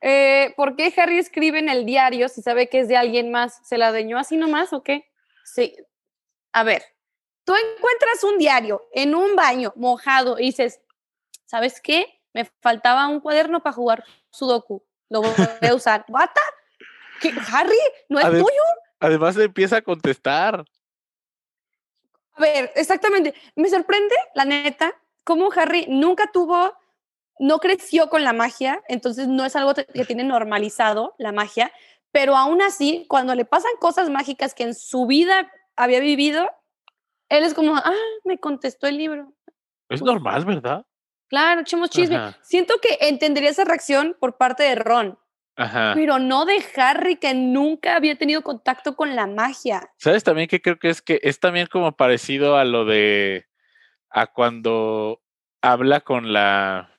[0.00, 3.60] Eh, ¿Por qué Harry escribe en el diario si sabe que es de alguien más?
[3.66, 5.10] ¿Se la deñó así nomás o qué?
[5.44, 5.76] Sí.
[6.52, 6.82] A ver,
[7.44, 10.80] tú encuentras un diario en un baño mojado y dices,
[11.46, 12.06] ¿sabes qué?
[12.32, 14.84] Me faltaba un cuaderno para jugar Sudoku.
[15.10, 16.04] Lo voy a usar.
[16.08, 16.40] ¿Bata?
[17.20, 17.32] ¿Qué?
[17.52, 17.76] ¿Harry?
[18.08, 18.62] ¿No es Adem- tuyo?
[19.00, 20.64] Además le empieza a contestar.
[22.38, 23.34] A ver, exactamente.
[23.56, 26.72] Me sorprende, la neta, cómo Harry nunca tuvo,
[27.40, 31.72] no creció con la magia, entonces no es algo que tiene normalizado la magia,
[32.12, 36.48] pero aún así, cuando le pasan cosas mágicas que en su vida había vivido,
[37.28, 37.92] él es como, ah,
[38.24, 39.34] me contestó el libro.
[39.88, 40.84] Es Pues- normal, ¿verdad?
[41.28, 42.16] Claro, echemos chisme.
[42.16, 42.38] Ajá.
[42.42, 45.18] Siento que entendería esa reacción por parte de Ron,
[45.60, 45.92] Ajá.
[45.94, 49.90] pero no de Harry, que nunca había tenido contacto con la magia.
[49.98, 53.46] ¿Sabes también que creo que es que es también como parecido a lo de
[54.08, 55.20] a cuando
[55.60, 56.94] habla con la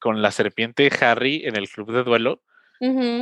[0.00, 2.40] con la serpiente Harry en el club de duelo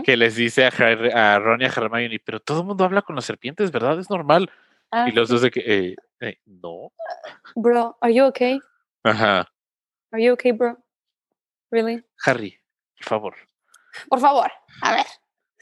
[0.04, 3.02] que les dice a, Harry- a Ron y a Hermione, pero todo el mundo habla
[3.02, 3.98] con las serpientes, ¿verdad?
[3.98, 4.50] Es normal.
[4.90, 6.92] Ah, y los dos de que eh, eh, no.
[7.54, 8.58] Bro, are you okay?
[9.04, 9.46] Ajá.
[10.12, 10.78] Are you okay, bro?
[11.70, 12.02] Really?
[12.24, 12.58] Harry,
[12.96, 13.34] por favor.
[14.08, 14.50] Por favor,
[14.82, 15.06] a ver.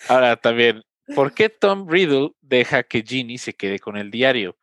[0.09, 4.57] Ahora también, ¿por qué Tom Riddle deja que Ginny se quede con el diario?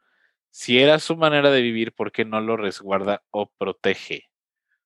[0.50, 4.30] Si era su manera de vivir, ¿por qué no lo resguarda o protege?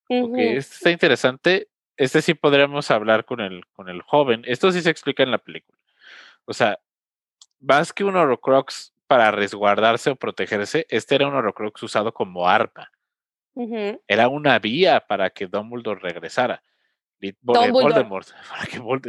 [0.10, 0.36] Ujú.
[0.40, 1.70] este está interesante.
[1.96, 4.42] Este sí podríamos hablar con el, con el joven.
[4.46, 5.78] Esto sí se explica en la película.
[6.46, 6.80] O sea,
[7.60, 12.92] más que un Horrocrux para resguardarse o protegerse, este era un Horrocrux usado como arma.
[14.08, 16.64] Era una vía para que Dumbledore regresara.
[17.42, 18.28] Voldemort.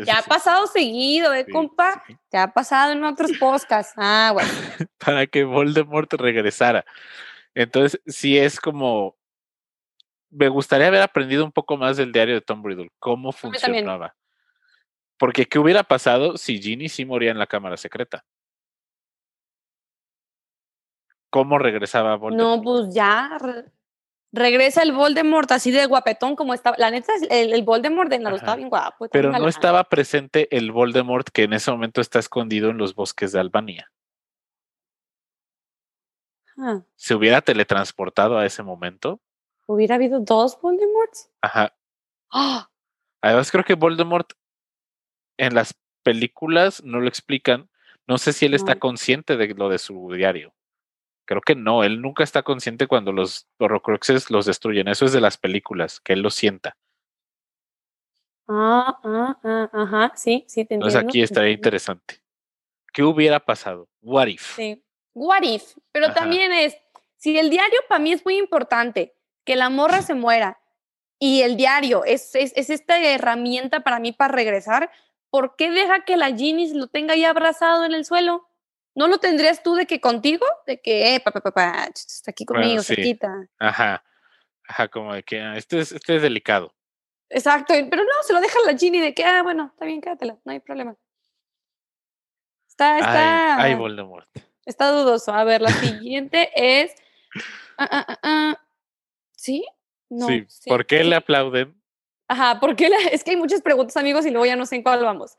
[0.04, 2.02] Ya ha pasado seguido, ¿eh, compa?
[2.30, 3.94] Ya ha pasado en otros podcasts.
[3.96, 4.50] Ah, bueno.
[4.98, 6.84] para que Voldemort regresara.
[7.54, 9.16] Entonces, sí es como.
[10.32, 14.14] Me gustaría haber aprendido un poco más del diario de Tom Riddle, cómo funcionaba.
[15.18, 18.24] Porque, ¿qué hubiera pasado si Ginny sí moría en la cámara secreta?
[21.30, 22.56] ¿Cómo regresaba Voldemort?
[22.56, 23.38] No, pues ya
[24.32, 26.76] regresa el Voldemort así de guapetón como estaba.
[26.78, 29.08] La neta, el, el Voldemort de Naruto estaba bien guapo.
[29.10, 33.32] Pero no estaba presente el Voldemort que en ese momento está escondido en los bosques
[33.32, 33.90] de Albania.
[36.58, 36.82] Ah.
[36.96, 39.20] ¿Se hubiera teletransportado a ese momento?
[39.66, 41.30] ¿Hubiera habido dos Voldemorts?
[41.40, 41.74] Ajá.
[42.30, 42.70] ¡Ah!
[43.22, 44.32] Además, creo que Voldemort
[45.38, 47.70] en las películas no lo explican.
[48.06, 50.52] No sé si él está consciente de lo de su diario.
[51.30, 54.88] Creo que no, él nunca está consciente cuando los Horrocruxes los destruyen.
[54.88, 56.76] Eso es de las películas, que él lo sienta.
[58.48, 60.86] Ah, ah, ah, ajá, sí, sí, te entiendo.
[60.88, 62.20] Entonces aquí estaría interesante.
[62.92, 63.88] ¿Qué hubiera pasado?
[64.02, 64.56] What if?
[64.56, 64.82] Sí,
[65.14, 65.76] what if.
[65.92, 66.76] Pero también es,
[67.14, 69.14] si el diario para mí es muy importante,
[69.44, 70.58] que la morra se muera
[71.20, 74.90] y el diario es, es, es esta herramienta para mí para regresar,
[75.30, 78.49] ¿por qué deja que la Ginny lo tenga ahí abrazado en el suelo?
[79.00, 80.44] ¿No lo tendrías tú de que contigo?
[80.66, 83.48] De que, eh, papá, papá, está aquí conmigo, se quita.
[83.58, 84.04] Ajá.
[84.68, 86.74] Ajá, como de que ah, este es, este es delicado.
[87.30, 90.36] Exacto, pero no, se lo deja la Ginny de que, ah, bueno, está bien, quédatela,
[90.44, 90.96] no hay problema.
[92.68, 93.62] Está, está.
[93.62, 94.28] Ay, Voldemort.
[94.66, 95.32] Está dudoso.
[95.32, 96.94] A ver, la siguiente es.
[97.78, 98.60] Ah, ah,
[99.34, 99.64] ¿Sí?
[100.10, 100.26] No.
[100.26, 100.46] Sí.
[100.66, 101.79] ¿Por qué le aplauden
[102.30, 104.84] Ajá, ¿por qué es que hay muchas preguntas, amigos, y luego ya no sé en
[104.84, 105.36] cuál vamos.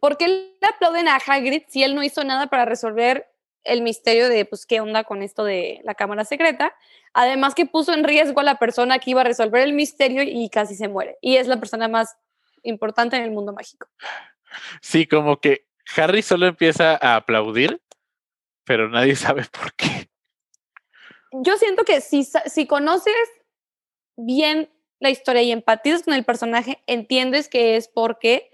[0.00, 3.26] ¿Por qué le aplauden a Hagrid si él no hizo nada para resolver
[3.64, 6.76] el misterio de, pues, qué onda con esto de la cámara secreta?
[7.12, 10.48] Además que puso en riesgo a la persona que iba a resolver el misterio y
[10.48, 11.18] casi se muere.
[11.20, 12.16] Y es la persona más
[12.62, 13.88] importante en el mundo mágico.
[14.80, 15.66] Sí, como que
[15.96, 17.82] Harry solo empieza a aplaudir,
[18.62, 20.08] pero nadie sabe por qué.
[21.32, 23.16] Yo siento que si, si conoces
[24.16, 24.70] bien
[25.00, 28.50] la historia y empatizas con el personaje, entiendes que es porque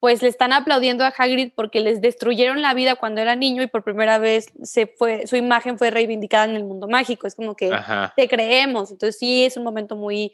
[0.00, 3.66] pues le están aplaudiendo a Hagrid porque les destruyeron la vida cuando era niño y
[3.66, 7.26] por primera vez se fue, su imagen fue reivindicada en el mundo mágico.
[7.26, 7.70] Es como que
[8.16, 8.90] te creemos.
[8.90, 10.32] Entonces sí es un momento muy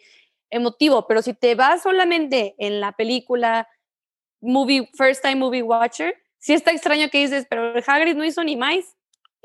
[0.51, 3.69] emotivo, pero si te vas solamente en la película
[4.41, 8.57] movie, First Time Movie Watcher, sí está extraño que dices, pero Hagrid no hizo ni
[8.57, 8.96] más.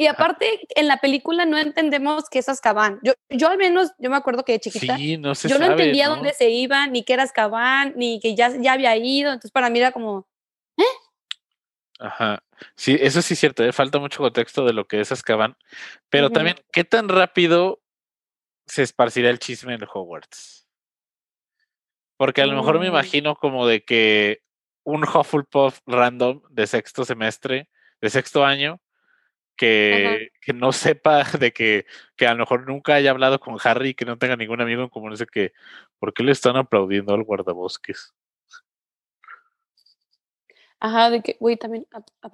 [0.01, 2.99] Y aparte, en la película no entendemos qué es Azkaban.
[3.03, 6.49] Yo, yo al menos, yo me acuerdo que de chiquita, yo no entendía dónde se
[6.49, 9.31] iban, ni qué era Azkaban, ni que ya, ya había ido.
[9.31, 10.27] Entonces, para mí era como,
[10.75, 10.83] ¿eh?
[11.99, 12.41] Ajá.
[12.75, 13.71] Sí, eso sí es cierto, ¿eh?
[13.71, 15.55] falta mucho contexto de lo que es Azkaban.
[16.09, 17.79] Pero también, ¿qué tan rápido
[18.65, 20.67] se esparcirá el chisme en Hogwarts?
[22.17, 22.91] Porque a lo mejor me mm.
[22.91, 24.41] imagino como de que
[24.83, 27.69] un Hufflepuff random de sexto semestre,
[28.01, 28.80] de sexto año,
[29.61, 31.85] que, que, no sepa de que,
[32.15, 34.81] que, a lo mejor nunca haya hablado con Harry y que no tenga ningún amigo
[34.81, 35.53] en común, ese que,
[35.99, 38.11] ¿por qué le están aplaudiendo al guardabosques?
[40.79, 41.85] Ajá, de que, güey, también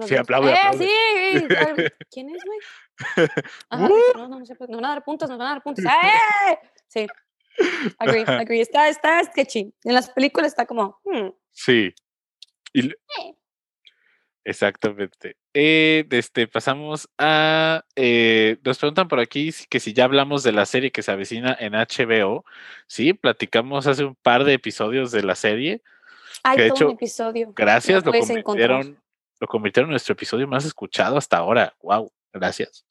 [0.05, 0.87] Sí, aplaude, ¡Eh, aplaude.
[0.87, 1.47] sí!
[2.11, 2.59] ¿Quién es, güey?
[3.71, 5.83] Ajá, no, no, no, nos van a dar puntos, nos van a dar puntos.
[6.47, 6.57] ¡Eh!
[6.87, 7.07] Sí.
[7.99, 8.61] Agree, agree.
[8.61, 9.73] Está, está sketchy.
[9.83, 11.27] En las películas está como, hmm.
[11.51, 11.93] Sí.
[12.71, 12.93] Y,
[14.47, 15.35] Exactamente.
[15.53, 17.83] Eh, este, pasamos a.
[17.97, 21.53] Eh, nos preguntan por aquí que si ya hablamos de la serie que se avecina
[21.59, 22.45] en HBO.
[22.87, 25.81] Sí, platicamos hace un par de episodios de la serie.
[26.43, 27.51] Hay hecho, un episodio.
[27.53, 28.97] Gracias, lo, convirtieron,
[29.41, 31.75] lo convirtieron en nuestro episodio más escuchado hasta ahora.
[31.81, 32.85] Wow, gracias.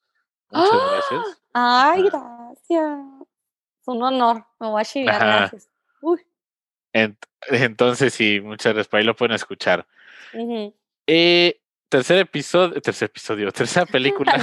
[0.51, 0.91] Muchas ¡Ah!
[0.93, 1.43] gracias.
[1.55, 2.99] Ay, gracias.
[3.81, 4.45] Es un honor.
[4.61, 5.71] Me voy a chivar, gracias.
[7.49, 8.89] entonces, sí, muchas gracias.
[8.89, 9.87] Por ahí lo pueden escuchar.
[11.07, 14.41] Eh, tercer episodio, tercer episodio, tercera película.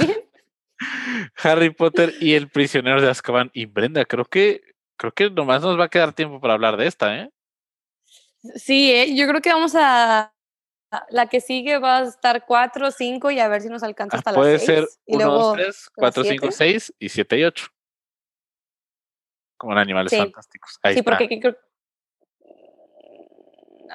[1.42, 3.50] Harry Potter y el prisionero de Azkaban.
[3.52, 4.62] Y Brenda, creo que,
[4.96, 7.30] creo que nomás nos va a quedar tiempo para hablar de esta, ¿eh?
[8.56, 9.14] Sí, ¿eh?
[9.14, 10.30] yo creo que vamos a.
[11.10, 14.18] La que sigue va a estar 4, 5 y a ver si nos alcanza ah,
[14.18, 14.78] hasta puede las 6.
[14.78, 17.66] Puede ser 1, 2, 3, 4, 5, 6 y 7 y 8.
[19.56, 20.78] Como en Animales Fantásticos.
[20.82, 21.10] Ahí sí, está.
[21.10, 21.56] porque creo.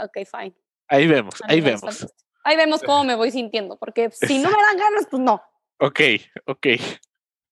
[0.03, 0.55] Ok, fine.
[0.89, 2.05] Ahí vemos, ahí vemos.
[2.49, 5.39] Ahí vemos cómo me voy sintiendo, porque si no me dan ganas, pues no.
[5.77, 5.99] Ok,
[6.47, 6.65] ok.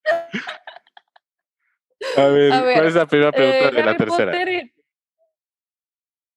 [2.18, 4.32] A ver, ¿cuál es la primera pregunta de la tercera?
[4.32, 4.74] Potter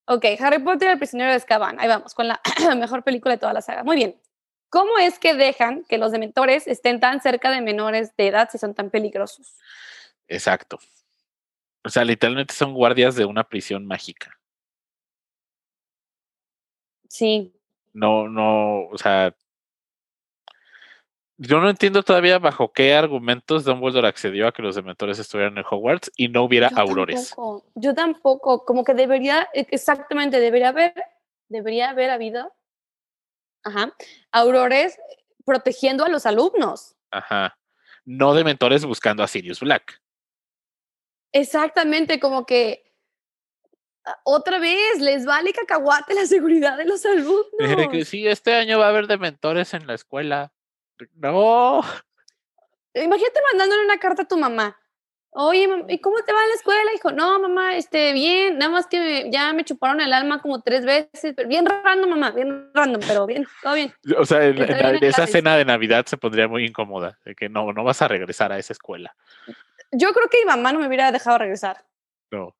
[0.06, 1.80] Ok, Harry Potter y el prisionero de Azkaban.
[1.80, 2.38] Ahí vamos, con la
[2.76, 3.82] mejor película de toda la saga.
[3.82, 4.20] Muy bien.
[4.68, 8.58] ¿Cómo es que dejan que los dementores estén tan cerca de menores de edad si
[8.58, 9.56] son tan peligrosos?
[10.28, 10.78] Exacto.
[11.82, 14.38] O sea, literalmente son guardias de una prisión mágica.
[17.08, 17.54] Sí.
[17.92, 19.34] No, no, o sea,
[21.42, 25.64] yo no entiendo todavía bajo qué argumentos Dumbledore accedió a que los dementores estuvieran en
[25.68, 27.30] Hogwarts y no hubiera Yo aurores.
[27.30, 30.92] tampoco, Yo tampoco, como que debería, e- exactamente, debería haber,
[31.48, 32.54] debería haber habido,
[33.64, 33.94] ajá,
[34.30, 34.98] aurores
[35.46, 36.94] protegiendo a los alumnos.
[37.10, 37.58] Ajá.
[38.04, 39.98] No dementores buscando a Sirius Black.
[41.32, 42.89] Exactamente, como que
[44.24, 47.44] otra vez les vale cacahuate la seguridad de los alumnos.
[47.90, 50.52] Que sí, este año va a haber dementores en la escuela.
[51.14, 51.82] No.
[52.94, 54.76] Imagínate mandándole una carta a tu mamá.
[55.32, 56.92] Oye, ¿y cómo te va en la escuela?
[56.92, 60.60] Hijo, no, mamá, este, bien, nada más que me- ya me chuparon el alma como
[60.60, 63.94] tres veces, pero bien random, mamá, bien random, pero bien, todo bien.
[64.18, 64.58] O sea, en,
[65.04, 67.16] esa cena de Navidad se pondría muy incómoda.
[67.24, 69.14] De que no, no vas a regresar a esa escuela.
[69.92, 71.84] Yo creo que mi mamá no me hubiera dejado regresar,
[72.32, 72.56] No.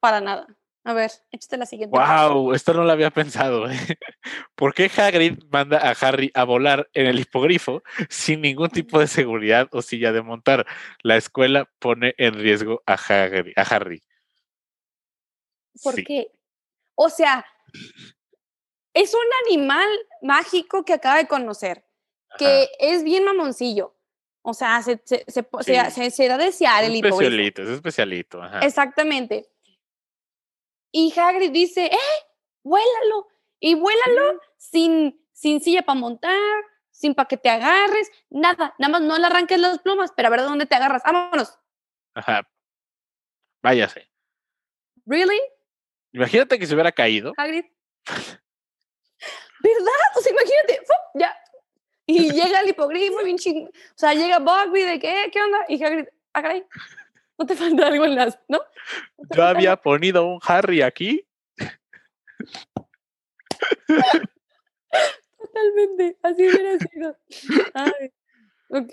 [0.00, 0.48] para nada.
[0.84, 1.96] A ver, échate la siguiente.
[1.96, 3.70] Wow, esto no lo había pensado.
[3.70, 3.76] ¿eh?
[4.56, 9.06] ¿Por qué Hagrid manda a Harry a volar en el hipogrifo sin ningún tipo de
[9.06, 10.66] seguridad o silla de montar?
[11.02, 14.02] La escuela pone en riesgo a Hagrid, a Harry.
[15.82, 16.04] ¿Por Sí.
[16.04, 16.32] qué?
[16.96, 17.46] O sea,
[18.94, 19.88] es un animal
[20.20, 21.84] mágico que acaba de conocer,
[22.30, 22.38] Ajá.
[22.38, 23.96] que es bien mamoncillo.
[24.44, 25.90] O sea, se, se, se, po- se- Sí.
[25.92, 27.20] se- se da desear Es el hipogrifo.
[27.22, 28.42] especialito, es especialito.
[28.42, 28.58] Ajá.
[28.60, 29.48] Exactamente.
[30.92, 32.26] Y Hagrid dice, ¡eh!
[32.62, 33.28] ¡Vuélalo!
[33.58, 38.74] Y vuélalo sin, sin silla para montar, sin para que te agarres, nada.
[38.78, 41.02] Nada más no le arranques las plumas, pero a ver de dónde te agarras.
[41.04, 41.58] ¡Vámonos!
[42.14, 42.42] Ajá.
[43.62, 44.08] Váyase.
[45.06, 45.40] ¿Really,
[46.12, 47.32] Imagínate que se hubiera caído.
[47.36, 47.64] Hagrid?
[49.60, 50.10] ¿Verdad?
[50.16, 51.18] O sea, imagínate, ¡fu!
[51.18, 51.34] ya.
[52.06, 53.66] Y llega el hipogrifo, bien ching...
[53.66, 55.64] O sea, llega Bugsby de qué, ¿qué onda?
[55.68, 56.66] Y Hagrid, ah, caray,
[57.42, 58.58] no te falta algo en las, ¿no?
[59.18, 61.26] ¿No te Yo había ponido un Harry aquí.
[65.38, 67.16] Totalmente, así hubiera sido.
[67.74, 68.12] Ay,
[68.70, 68.92] ok.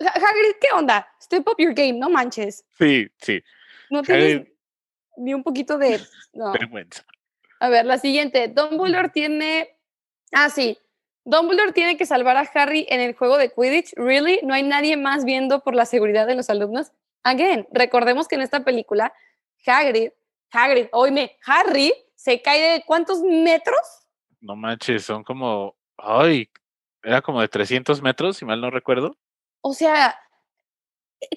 [0.00, 1.08] Ha- Hagrid, ¿qué onda?
[1.20, 2.64] Step up your game, no manches.
[2.78, 3.42] Sí, sí.
[3.90, 4.52] No tienes Hagrid.
[5.16, 6.00] ni un poquito de...
[6.34, 6.52] No.
[6.52, 7.04] Vergüenza.
[7.60, 8.48] A ver, la siguiente.
[8.48, 9.78] Dumbledore tiene...
[10.32, 10.78] Ah, sí.
[11.24, 13.94] Dumbledore tiene que salvar a Harry en el juego de Quidditch.
[13.96, 14.40] ¿Really?
[14.42, 16.92] ¿No hay nadie más viendo por la seguridad de los alumnos?
[17.26, 19.12] Again, recordemos que en esta película,
[19.66, 20.10] Hagrid,
[20.52, 23.80] Hagrid, oíme, Harry se cae de ¿cuántos metros?
[24.40, 25.76] No manches, son como.
[25.98, 26.48] Ay,
[27.02, 29.18] era como de 300 metros, si mal no recuerdo.
[29.60, 30.16] O sea,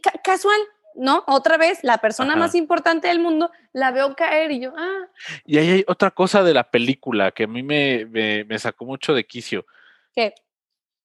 [0.03, 0.59] ca- casual,
[0.93, 1.23] ¿no?
[1.25, 2.39] Otra vez, la persona Ajá.
[2.39, 5.07] más importante del mundo la veo caer y yo, ah,
[5.45, 8.85] Y ahí hay otra cosa de la película que a mí me, me, me sacó
[8.85, 9.65] mucho de quicio.
[10.13, 10.33] ¿qué?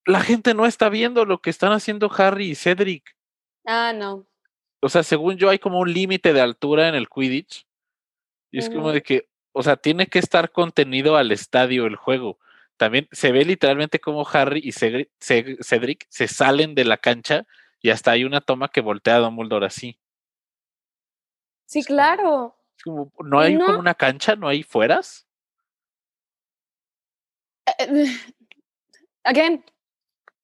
[0.05, 3.16] La gente no está viendo lo que están haciendo Harry y Cedric.
[3.64, 4.26] Ah, no.
[4.85, 7.66] O sea, según yo, hay como un límite de altura en el Quidditch.
[8.51, 12.39] Y es como de que, o sea, tiene que estar contenido al estadio el juego.
[12.76, 17.47] También se ve literalmente como Harry y Cedric, Ce- Cedric se salen de la cancha
[17.80, 19.99] y hasta hay una toma que voltea a Dumbledore así.
[21.66, 22.57] Sí, claro.
[22.85, 23.66] Como, ¿No hay No.
[23.66, 24.37] como una cancha?
[24.37, 25.26] ¿No hay fueras?
[27.78, 27.87] Eh,
[29.24, 29.64] Again,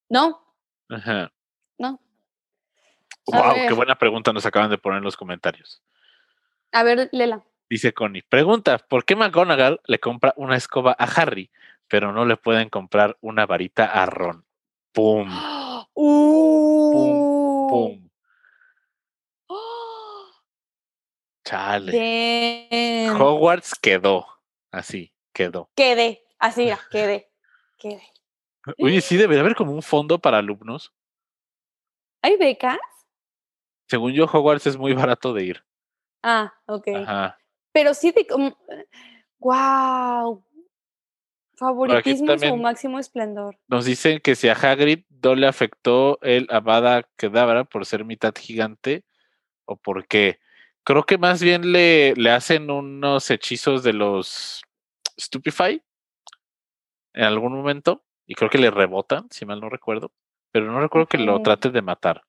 [0.09, 0.41] no,
[0.89, 1.31] Ajá.
[1.77, 2.01] no.
[3.31, 5.81] Wow, qué buena pregunta nos acaban de poner en los comentarios.
[6.71, 7.43] A ver, Lela.
[7.69, 11.49] Dice Connie, pregunta, ¿por qué McGonagall le compra una escoba a Harry,
[11.87, 14.45] pero no le pueden comprar una varita a Ron?
[14.91, 15.29] ¡Pum!
[15.93, 17.67] Uh.
[17.69, 18.09] ¡Pum!
[19.47, 20.25] Oh,
[21.45, 21.91] Chale.
[21.91, 23.21] damn.
[23.21, 24.25] Hogwarts quedó.
[24.71, 25.69] Así, quedó.
[25.75, 27.29] Quedé, así era, quedé,
[27.77, 28.03] quedé.
[28.79, 30.93] Oye, sí debería haber como un fondo para alumnos.
[32.21, 32.77] ¿Hay becas?
[33.91, 35.63] Según yo, Hogwarts es muy barato de ir.
[36.23, 36.87] Ah, ok.
[36.95, 37.37] Ajá.
[37.73, 38.57] Pero sí de como...
[39.39, 40.45] ¡Wow!
[41.57, 43.59] Favoritismo su también- máximo esplendor.
[43.67, 48.33] Nos dicen que si a Hagrid no le afectó el Avada Kedavra por ser mitad
[48.33, 49.03] gigante,
[49.65, 50.39] o por qué.
[50.85, 54.63] Creo que más bien le, le hacen unos hechizos de los
[55.19, 55.83] Stupefy
[57.13, 60.13] en algún momento, y creo que le rebotan, si mal no recuerdo,
[60.53, 61.43] pero no recuerdo que lo Ujú.
[61.43, 62.23] traten de matar.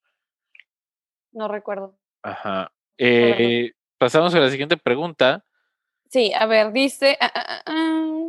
[1.33, 1.99] No recuerdo.
[2.23, 2.73] Ajá.
[2.99, 5.45] Eh, pasamos a la siguiente pregunta.
[6.09, 7.17] Sí, a ver, dice.
[7.21, 8.29] ah, ah, ah.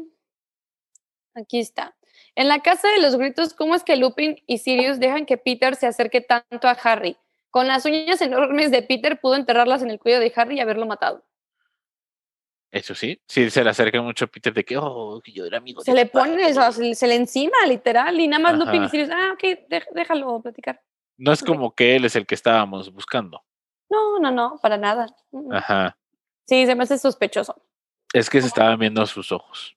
[1.36, 1.96] Aquí está.
[2.36, 5.76] En la casa de los gritos, ¿cómo es que Lupin y Sirius dejan que Peter
[5.76, 7.18] se acerque tanto a Harry?
[7.52, 10.88] Con las uñas enormes de Peter pudo enterrarlas en el cuello de Harry y haberlo
[10.88, 11.24] matado.
[12.72, 15.60] Eso sí, sí se le acerca mucho a Peter de que, oh, que yo era
[15.60, 16.32] amigo Se le tu padre".
[16.32, 18.90] pone, o sea, se, le encima, literal, y nada más Lupin y.
[18.90, 20.82] Sirius, ah, ok, déjalo platicar.
[21.18, 23.44] No es como que él es el que estábamos buscando.
[23.90, 25.08] No, no, no, para nada.
[25.32, 25.54] Mm, mm.
[25.54, 25.98] Ajá.
[26.48, 27.62] Sí, se me hace sospechoso.
[28.14, 29.76] Es que se estaban viendo sus ojos.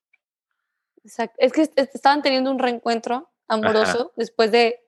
[1.05, 1.37] Exacto.
[1.39, 4.81] Es que est- est- estaban teniendo un reencuentro amoroso después de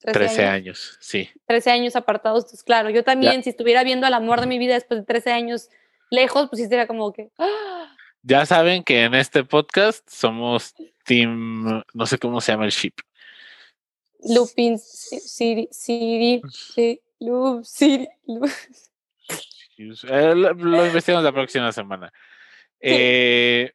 [0.00, 1.30] 13, 13 años, años, sí.
[1.46, 2.46] 13 años apartados.
[2.50, 5.30] Pues claro, yo también, si estuviera viendo al amor de mi vida después de 13
[5.32, 5.68] años
[6.10, 7.30] lejos, pues sí sería como que.
[7.38, 7.94] ¡ah!
[8.22, 12.94] Ya saben que en este podcast somos Team, no sé cómo se llama el ship.
[14.28, 18.48] Lupin, Si- Siri, Siri, sí, Lu- Siri, Lu-
[19.78, 22.12] Eh, lo, lo investigamos la próxima semana.
[22.80, 23.72] Eh,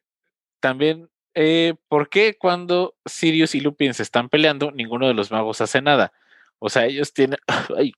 [0.60, 5.60] también, eh, ¿por qué cuando Sirius y Lupin se están peleando, ninguno de los magos
[5.60, 6.12] hace nada?
[6.58, 7.38] O sea, ellos tienen.
[7.76, 7.92] ay.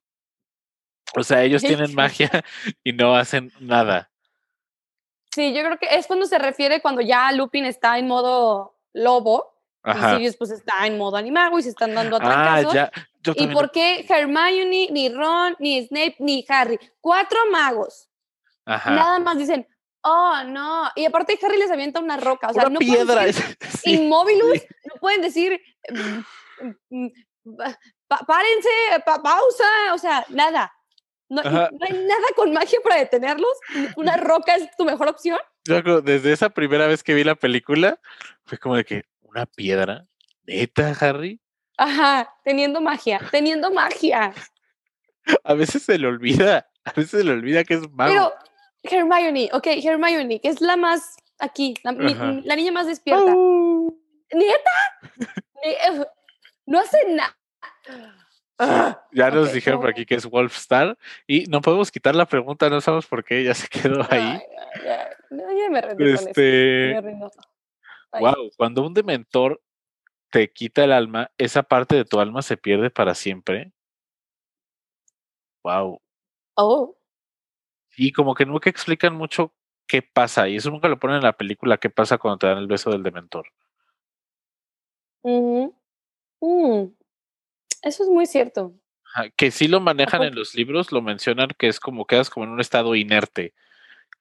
[1.17, 2.31] o sea, ellos tienen magia
[2.85, 4.11] y no hacen nada.
[5.31, 9.55] Sí, yo creo que es cuando se refiere cuando ya Lupin está en modo lobo
[9.85, 10.15] y Ajá.
[10.17, 12.91] Sirius pues está en modo animago y se están dando Ah, ya.
[13.37, 16.79] ¿Y por qué Hermione, ni Ron, ni Snape, ni Harry?
[17.01, 18.09] Cuatro magos.
[18.67, 18.91] Ajá.
[18.91, 19.67] Nada más dicen,
[20.03, 20.91] oh, no.
[20.97, 22.49] Y aparte Harry les avienta una roca.
[22.49, 23.05] O sea, Una no piedra.
[23.07, 23.95] pueden decir sí.
[23.95, 25.61] Inmóvilus, no pueden decir,
[25.91, 27.09] mm, mm,
[28.09, 28.69] pa- párense,
[29.07, 29.65] pa- pausa,
[29.95, 30.73] o sea, nada.
[31.31, 33.53] No, hay nada con magia para detenerlos.
[33.97, 35.39] Una roca es tu mejor opción.
[35.65, 38.01] Yo desde esa primera vez que vi la película,
[38.47, 40.07] fue como de que, ¿una piedra?
[40.47, 41.41] ¿Neta, Harry?
[41.77, 44.33] Ajá, teniendo magia, teniendo magia.
[45.45, 48.13] A veces se le olvida, a veces se le olvida que es mago.
[48.13, 48.35] Pero
[48.83, 52.33] Hermione, ok, Hermione, que es la más aquí, la, mi- Ajá.
[52.45, 53.31] la niña más despierta.
[53.31, 53.97] Au.
[54.33, 54.71] ¿Neta?
[55.63, 56.05] Eh,
[56.67, 57.37] No hace nada.
[59.13, 62.81] Ya nos dijeron por aquí que es Wolfstar y no podemos quitar la pregunta, no
[62.81, 64.21] sabemos por qué, ya se quedó ahí.
[64.21, 64.41] Ay,
[64.85, 66.29] ya, no, ya me rendí con eso.
[66.29, 67.31] Este, me rindo.
[68.13, 69.61] Wow, cuando un dementor
[70.31, 73.73] te quita el alma, esa parte de tu alma se pierde para siempre.
[75.65, 76.01] Wow.
[76.57, 76.97] Oh,
[77.97, 79.53] Y como que nunca explican mucho
[79.87, 82.59] qué pasa, y eso nunca lo ponen en la película, qué pasa cuando te dan
[82.59, 83.47] el beso del dementor.
[85.23, 85.69] Mm,
[87.83, 88.75] Eso es muy cierto.
[89.37, 90.29] Que sí lo manejan Ajá.
[90.29, 93.55] en los libros, lo mencionan que es como quedas como en un estado inerte,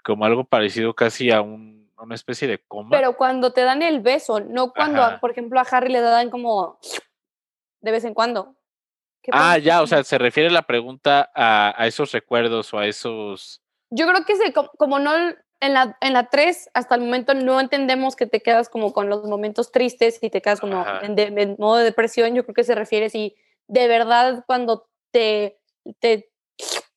[0.03, 2.89] como algo parecido casi a un, una especie de coma.
[2.91, 5.19] Pero cuando te dan el beso, no cuando, Ajá.
[5.19, 6.79] por ejemplo, a Harry le dan como
[7.81, 8.55] de vez en cuando.
[9.21, 12.85] ¿Qué ah, ya, o sea, se refiere la pregunta a, a esos recuerdos o a
[12.87, 13.61] esos.
[13.89, 15.11] Yo creo que se, como, como no
[15.59, 19.09] en la, en la 3 hasta el momento no entendemos que te quedas como con
[19.09, 20.99] los momentos tristes y te quedas como Ajá.
[21.03, 22.35] en, de- en modo de depresión.
[22.35, 23.35] Yo creo que se refiere si
[23.67, 25.59] de verdad cuando te,
[25.99, 26.31] te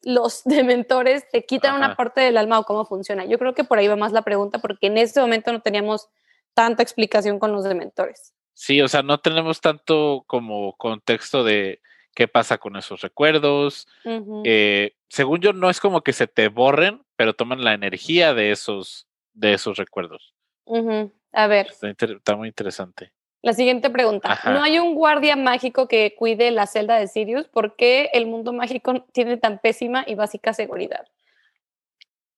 [0.02, 3.24] los dementores te quitan una parte del alma o cómo funciona.
[3.24, 6.08] Yo creo que por ahí va más la pregunta porque en ese momento no teníamos
[6.54, 8.34] tanta explicación con los dementores.
[8.54, 11.80] Sí, o sea, no tenemos tanto como contexto de
[12.14, 13.88] qué pasa con esos recuerdos.
[14.44, 18.50] Eh, según yo, no es como que se te borren, pero toman la energía de
[18.50, 20.34] esos, de esos recuerdos.
[21.32, 23.12] A ver, Está, está muy interesante.
[23.42, 24.32] La siguiente pregunta.
[24.32, 24.52] Ajá.
[24.52, 27.48] ¿No hay un guardia mágico que cuide la celda de Sirius?
[27.48, 31.06] ¿Por qué el mundo mágico tiene tan pésima y básica seguridad?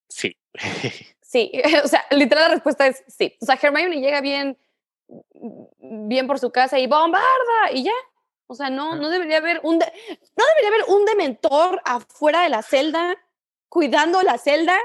[0.09, 0.37] Sí.
[1.33, 1.51] Sí,
[1.83, 3.35] o sea, literal la respuesta es sí.
[3.41, 4.59] O sea, Hermione llega bien,
[5.79, 7.93] bien por su casa y bombarda y ya.
[8.49, 9.91] O sea, no, no debería haber un, de-
[10.37, 13.17] no debería haber un dementor afuera de la celda
[13.71, 14.79] cuidando la celda.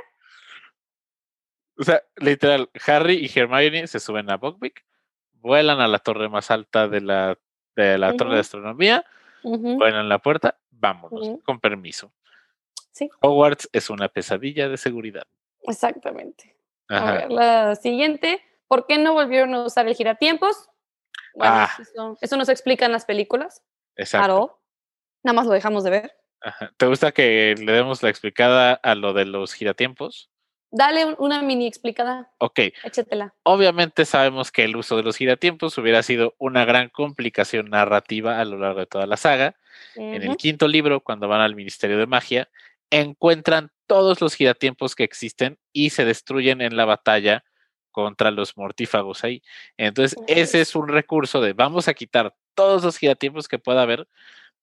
[1.78, 4.86] O sea, literal, Harry y Hermione se suben a Buckbeak,
[5.42, 7.38] vuelan a la torre más alta de la,
[7.76, 9.06] de la torre de astronomía,
[9.44, 12.12] Ujú, vuelan la puerta, vámonos, con permiso.
[12.92, 15.24] Sí, Hogwarts es una pesadilla de seguridad.
[15.64, 16.56] exactamente.
[16.90, 18.42] A ver, la siguiente.
[18.68, 20.70] ¿Por qué no volvieron a usar el giratiempos?
[21.36, 21.70] Bueno, Ah.
[21.80, 23.62] eso, eso nos explican las películas.
[23.96, 24.26] Exacto.
[24.26, 24.62] Claro.
[25.24, 26.12] Nada más lo dejamos de ver.
[26.42, 26.72] Ajá.
[26.78, 30.30] ¿Te gusta que le demos la explicada a lo de los giratiempos?
[30.72, 32.30] Dale un- una mini explicada.
[32.40, 33.34] Ok, Échatela.
[33.44, 38.46] obviamente sabemos que el uso de los giratiempos hubiera sido una gran complicación narrativa a
[38.46, 39.56] lo largo de toda la saga.
[39.96, 42.50] En el quinto libro, cuando van al Ministerio de Magia,
[42.90, 47.44] encuentran todos los giratiempos que existen y se destruyen en la batalla
[47.92, 49.42] contra los mortífagos ahí.
[49.78, 54.08] Entonces, ese es un recurso de vamos a quitar todos los giratiempos que pueda haber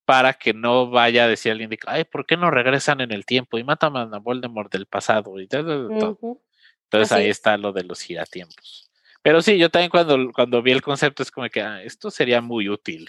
[0.05, 3.25] para que no vaya a decir alguien de, ay, ¿por qué no regresan en el
[3.25, 5.41] tiempo y matan a Voldemort del pasado?
[5.41, 6.09] Y tal, tal, tal".
[6.11, 6.41] Ujú.
[6.85, 7.37] Entonces Así ahí es.
[7.39, 8.91] está lo de los giratiempos.
[9.23, 12.41] Pero sí, yo también cuando, cuando vi el concepto es como que ah, esto sería
[12.43, 13.09] muy útil.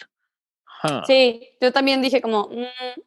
[0.84, 1.02] Huh.
[1.06, 3.02] Sí, yo también dije como, mm,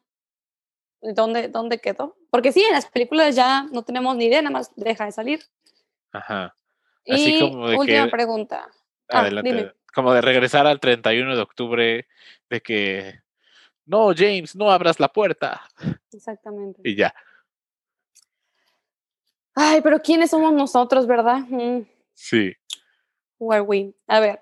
[1.15, 2.15] ¿dónde, ¿dónde quedó?
[2.29, 5.39] Porque sí, en las películas ya no tenemos ni idea, nada más deja de salir.
[6.11, 6.55] Ajá.
[7.09, 8.67] Así y como de última que- pregunta.
[9.09, 9.49] Ah, Adelante.
[9.53, 9.71] dime.
[9.93, 12.07] Como de regresar al 31 de octubre,
[12.49, 13.21] de que
[13.89, 15.61] no, James, no abras la puerta.
[16.13, 16.79] Exactamente.
[16.83, 17.13] Y ya.
[19.55, 21.39] Ay, pero ¿quiénes somos nosotros, verdad?
[21.49, 21.81] Mm,
[22.13, 22.53] Sí.
[23.39, 23.93] were we?
[24.07, 24.41] A ver,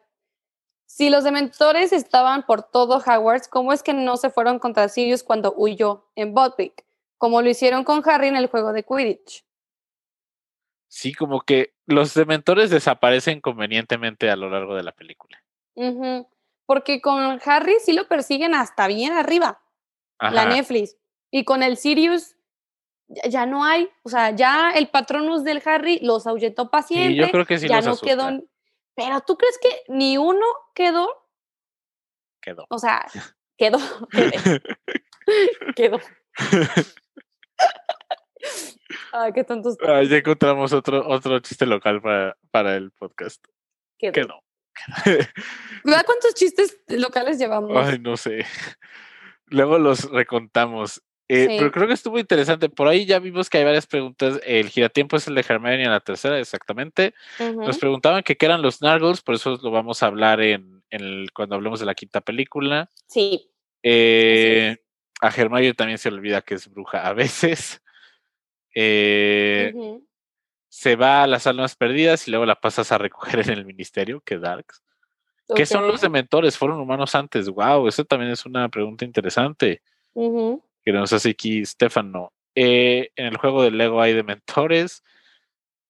[0.85, 5.23] si los dementores estaban por todo Hogwarts, ¿cómo es que no se fueron contra Sirius
[5.23, 6.85] cuando huyó en Botwick?
[7.17, 9.43] Como lo hicieron con Harry en el juego de Quidditch.
[10.87, 15.43] Sí, como que los dementores desaparecen convenientemente a lo largo de la película.
[15.75, 16.27] Ujú,
[16.67, 19.63] Porque con Harry sí lo persiguen hasta bien arriba,
[20.19, 20.45] la.
[20.45, 20.95] Netflix.
[21.31, 22.35] Y con el Sirius
[23.07, 27.29] ya, no hay, o sea, ya el patronus del Harry los ahuyentó para Sí, yo
[27.31, 28.05] creo que sí ya los no asusta.
[28.07, 28.43] quedó.
[28.95, 30.45] Pero tú crees que ni uno
[30.75, 31.07] quedó,
[32.41, 32.65] Quedó.
[32.69, 33.05] o sea,
[33.57, 33.79] quedó,
[35.75, 35.99] quedó.
[39.13, 39.77] Ay, qué tontos.
[39.87, 43.43] Ah, ya encontramos otro, otro chiste local para, para el podcast.
[43.97, 44.11] Quedó.
[44.13, 44.43] Quedó.
[45.83, 47.71] ¿Verdad cuántos chistes locales llevamos?
[47.75, 48.45] Ay, no sé.
[49.47, 51.01] Luego los recontamos.
[51.29, 51.55] Eh, Sí.
[51.59, 52.69] Pero creo que estuvo interesante.
[52.69, 54.39] Por ahí ya vimos que hay varias preguntas.
[54.45, 57.13] El giratiempo es el de Hermione en la tercera, exactamente.
[57.65, 61.01] Nos preguntaban que qué eran los Nargles, por eso lo vamos a hablar en, en
[61.03, 62.89] el- cuando hablemos de la quinta película.
[63.07, 63.51] Sí.
[63.83, 64.77] Eh,
[65.19, 67.81] a Hermione también se le olvida que es bruja a veces.
[68.73, 69.73] Eh.
[70.79, 74.21] Se va a las almas perdidas y luego la pasas a recoger en el ministerio,
[74.21, 74.83] que Darks.
[75.55, 76.55] ¿Qué son los dementores?
[76.55, 77.49] ¿Fueron humanos antes?
[77.49, 79.81] Wow, eso también es una pregunta interesante
[80.13, 80.63] Ujú.
[80.85, 82.31] que nos hace aquí Stefano.
[82.53, 85.03] Eh, en el juego de Lego hay dementores.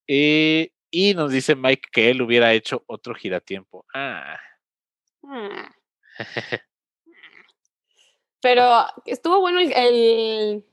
[0.08, 3.86] eh, y nos dice Mike que él hubiera hecho otro giratiempo.
[3.94, 4.40] Ah,
[5.30, 5.76] Ah.
[8.42, 10.66] Pero estuvo bueno el, el,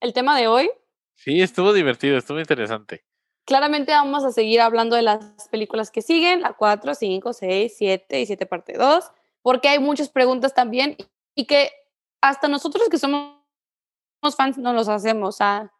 [0.00, 0.70] el tema de hoy.
[1.18, 3.04] Sí, estuvo divertido, estuvo interesante.
[3.44, 8.20] Claramente vamos a seguir hablando de las películas que siguen, la 4, 5, 6, 7
[8.20, 9.10] y 7 parte 2,
[9.42, 10.96] porque hay muchas preguntas también
[11.34, 11.70] y que
[12.20, 13.32] hasta nosotros que somos
[14.36, 15.72] fans no los hacemos, o sea,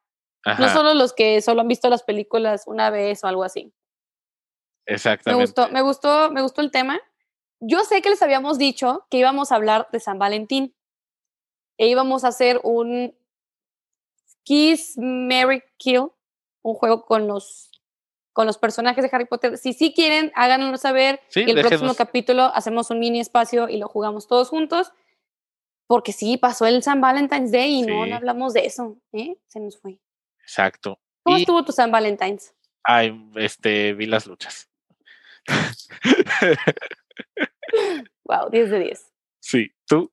[0.59, 3.73] no solo los que solo han visto las películas una vez o algo así.
[4.87, 5.45] Me exactamente.
[5.45, 7.01] gustó, me gustó, me gustó el tema.
[7.61, 10.75] Yo sé que les habíamos dicho que íbamos a hablar de San Valentín
[11.77, 13.18] e íbamos a hacer un
[14.49, 16.07] Kiss, Mary, Kill,
[16.63, 17.71] un juego con los
[18.33, 19.59] con los personajes de Harry Potter.
[19.59, 21.21] Si sí quieren, háganoslo saber.
[21.29, 24.91] Sí, y el próximo capítulo hacemos un mini espacio y lo jugamos todos juntos.
[25.87, 28.97] Porque sí, pasó el San Valentine's Day y no, hablamos de eso.
[29.13, 29.37] ¿eh?
[29.49, 30.01] Se nos fue.
[30.41, 30.99] Exacto.
[31.25, 32.55] ¿Cómo Y, estuvo tu San Valentine's?
[32.85, 34.71] ay, este, vi las luchas.
[38.25, 39.13] Wow, 10 de 10.
[39.41, 40.11] sí, tú.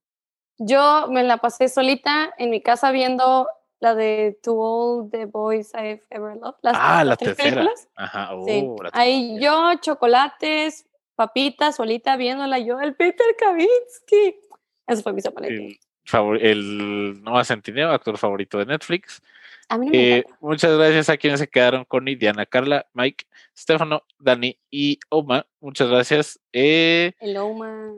[0.58, 3.48] Yo me la pasé solita en mi casa viendo
[3.80, 6.58] la de To All the Boys I've Ever Loved.
[6.62, 7.56] Las, Ah, la tres tercera.
[7.62, 7.88] películas.
[7.96, 8.64] Ajá, Sí.
[8.66, 14.40] oh, la Ahí yo, chocolates, papitas, solita viéndola yo, el Peter Kavinsky.
[14.88, 15.78] Eso fue mi Valentín.
[16.12, 19.22] el, el Noah Centineo, actor favorito de Netflix.
[19.68, 23.26] A mí no me Eh, muchas gracias a quienes se quedaron con Diana, Carla, Mike,
[23.58, 25.48] Stefano, Dani y Oma.
[25.60, 26.40] Muchas gracias.
[26.54, 27.94] Eh, El Oma.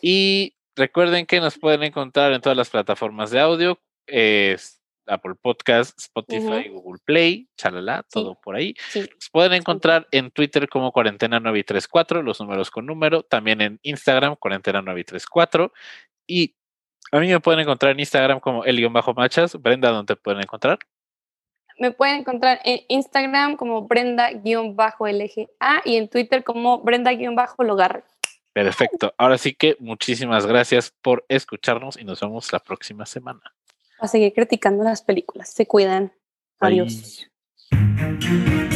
[0.00, 3.78] y recuerden que nos pueden encontrar en todas las plataformas de audio.
[4.06, 4.56] eh,
[5.06, 8.14] Apple Podcast, Spotify, Google Play, chalala, Sí.
[8.14, 8.74] todo por ahí.
[8.88, 9.08] Sí.
[9.32, 14.82] Pueden encontrar en Twitter como cuarentena 934, los números con número, también en Instagram, cuarentena
[14.82, 15.72] 934.
[16.26, 16.54] Y
[17.12, 19.60] a mí me pueden encontrar en Instagram como el-machas.
[19.60, 20.78] Brenda, ¿dónde te pueden encontrar?
[21.78, 28.04] Me pueden encontrar en Instagram como Brenda-LGA y en Twitter como Brenda-Logarre.
[28.52, 29.12] Perfecto.
[29.18, 33.42] Ahora sí que muchísimas gracias por escucharnos y nos vemos la próxima semana.
[34.04, 35.48] A seguir criticando las películas.
[35.48, 36.12] Se cuidan.
[36.60, 37.26] Adiós.
[37.70, 38.73] Bye.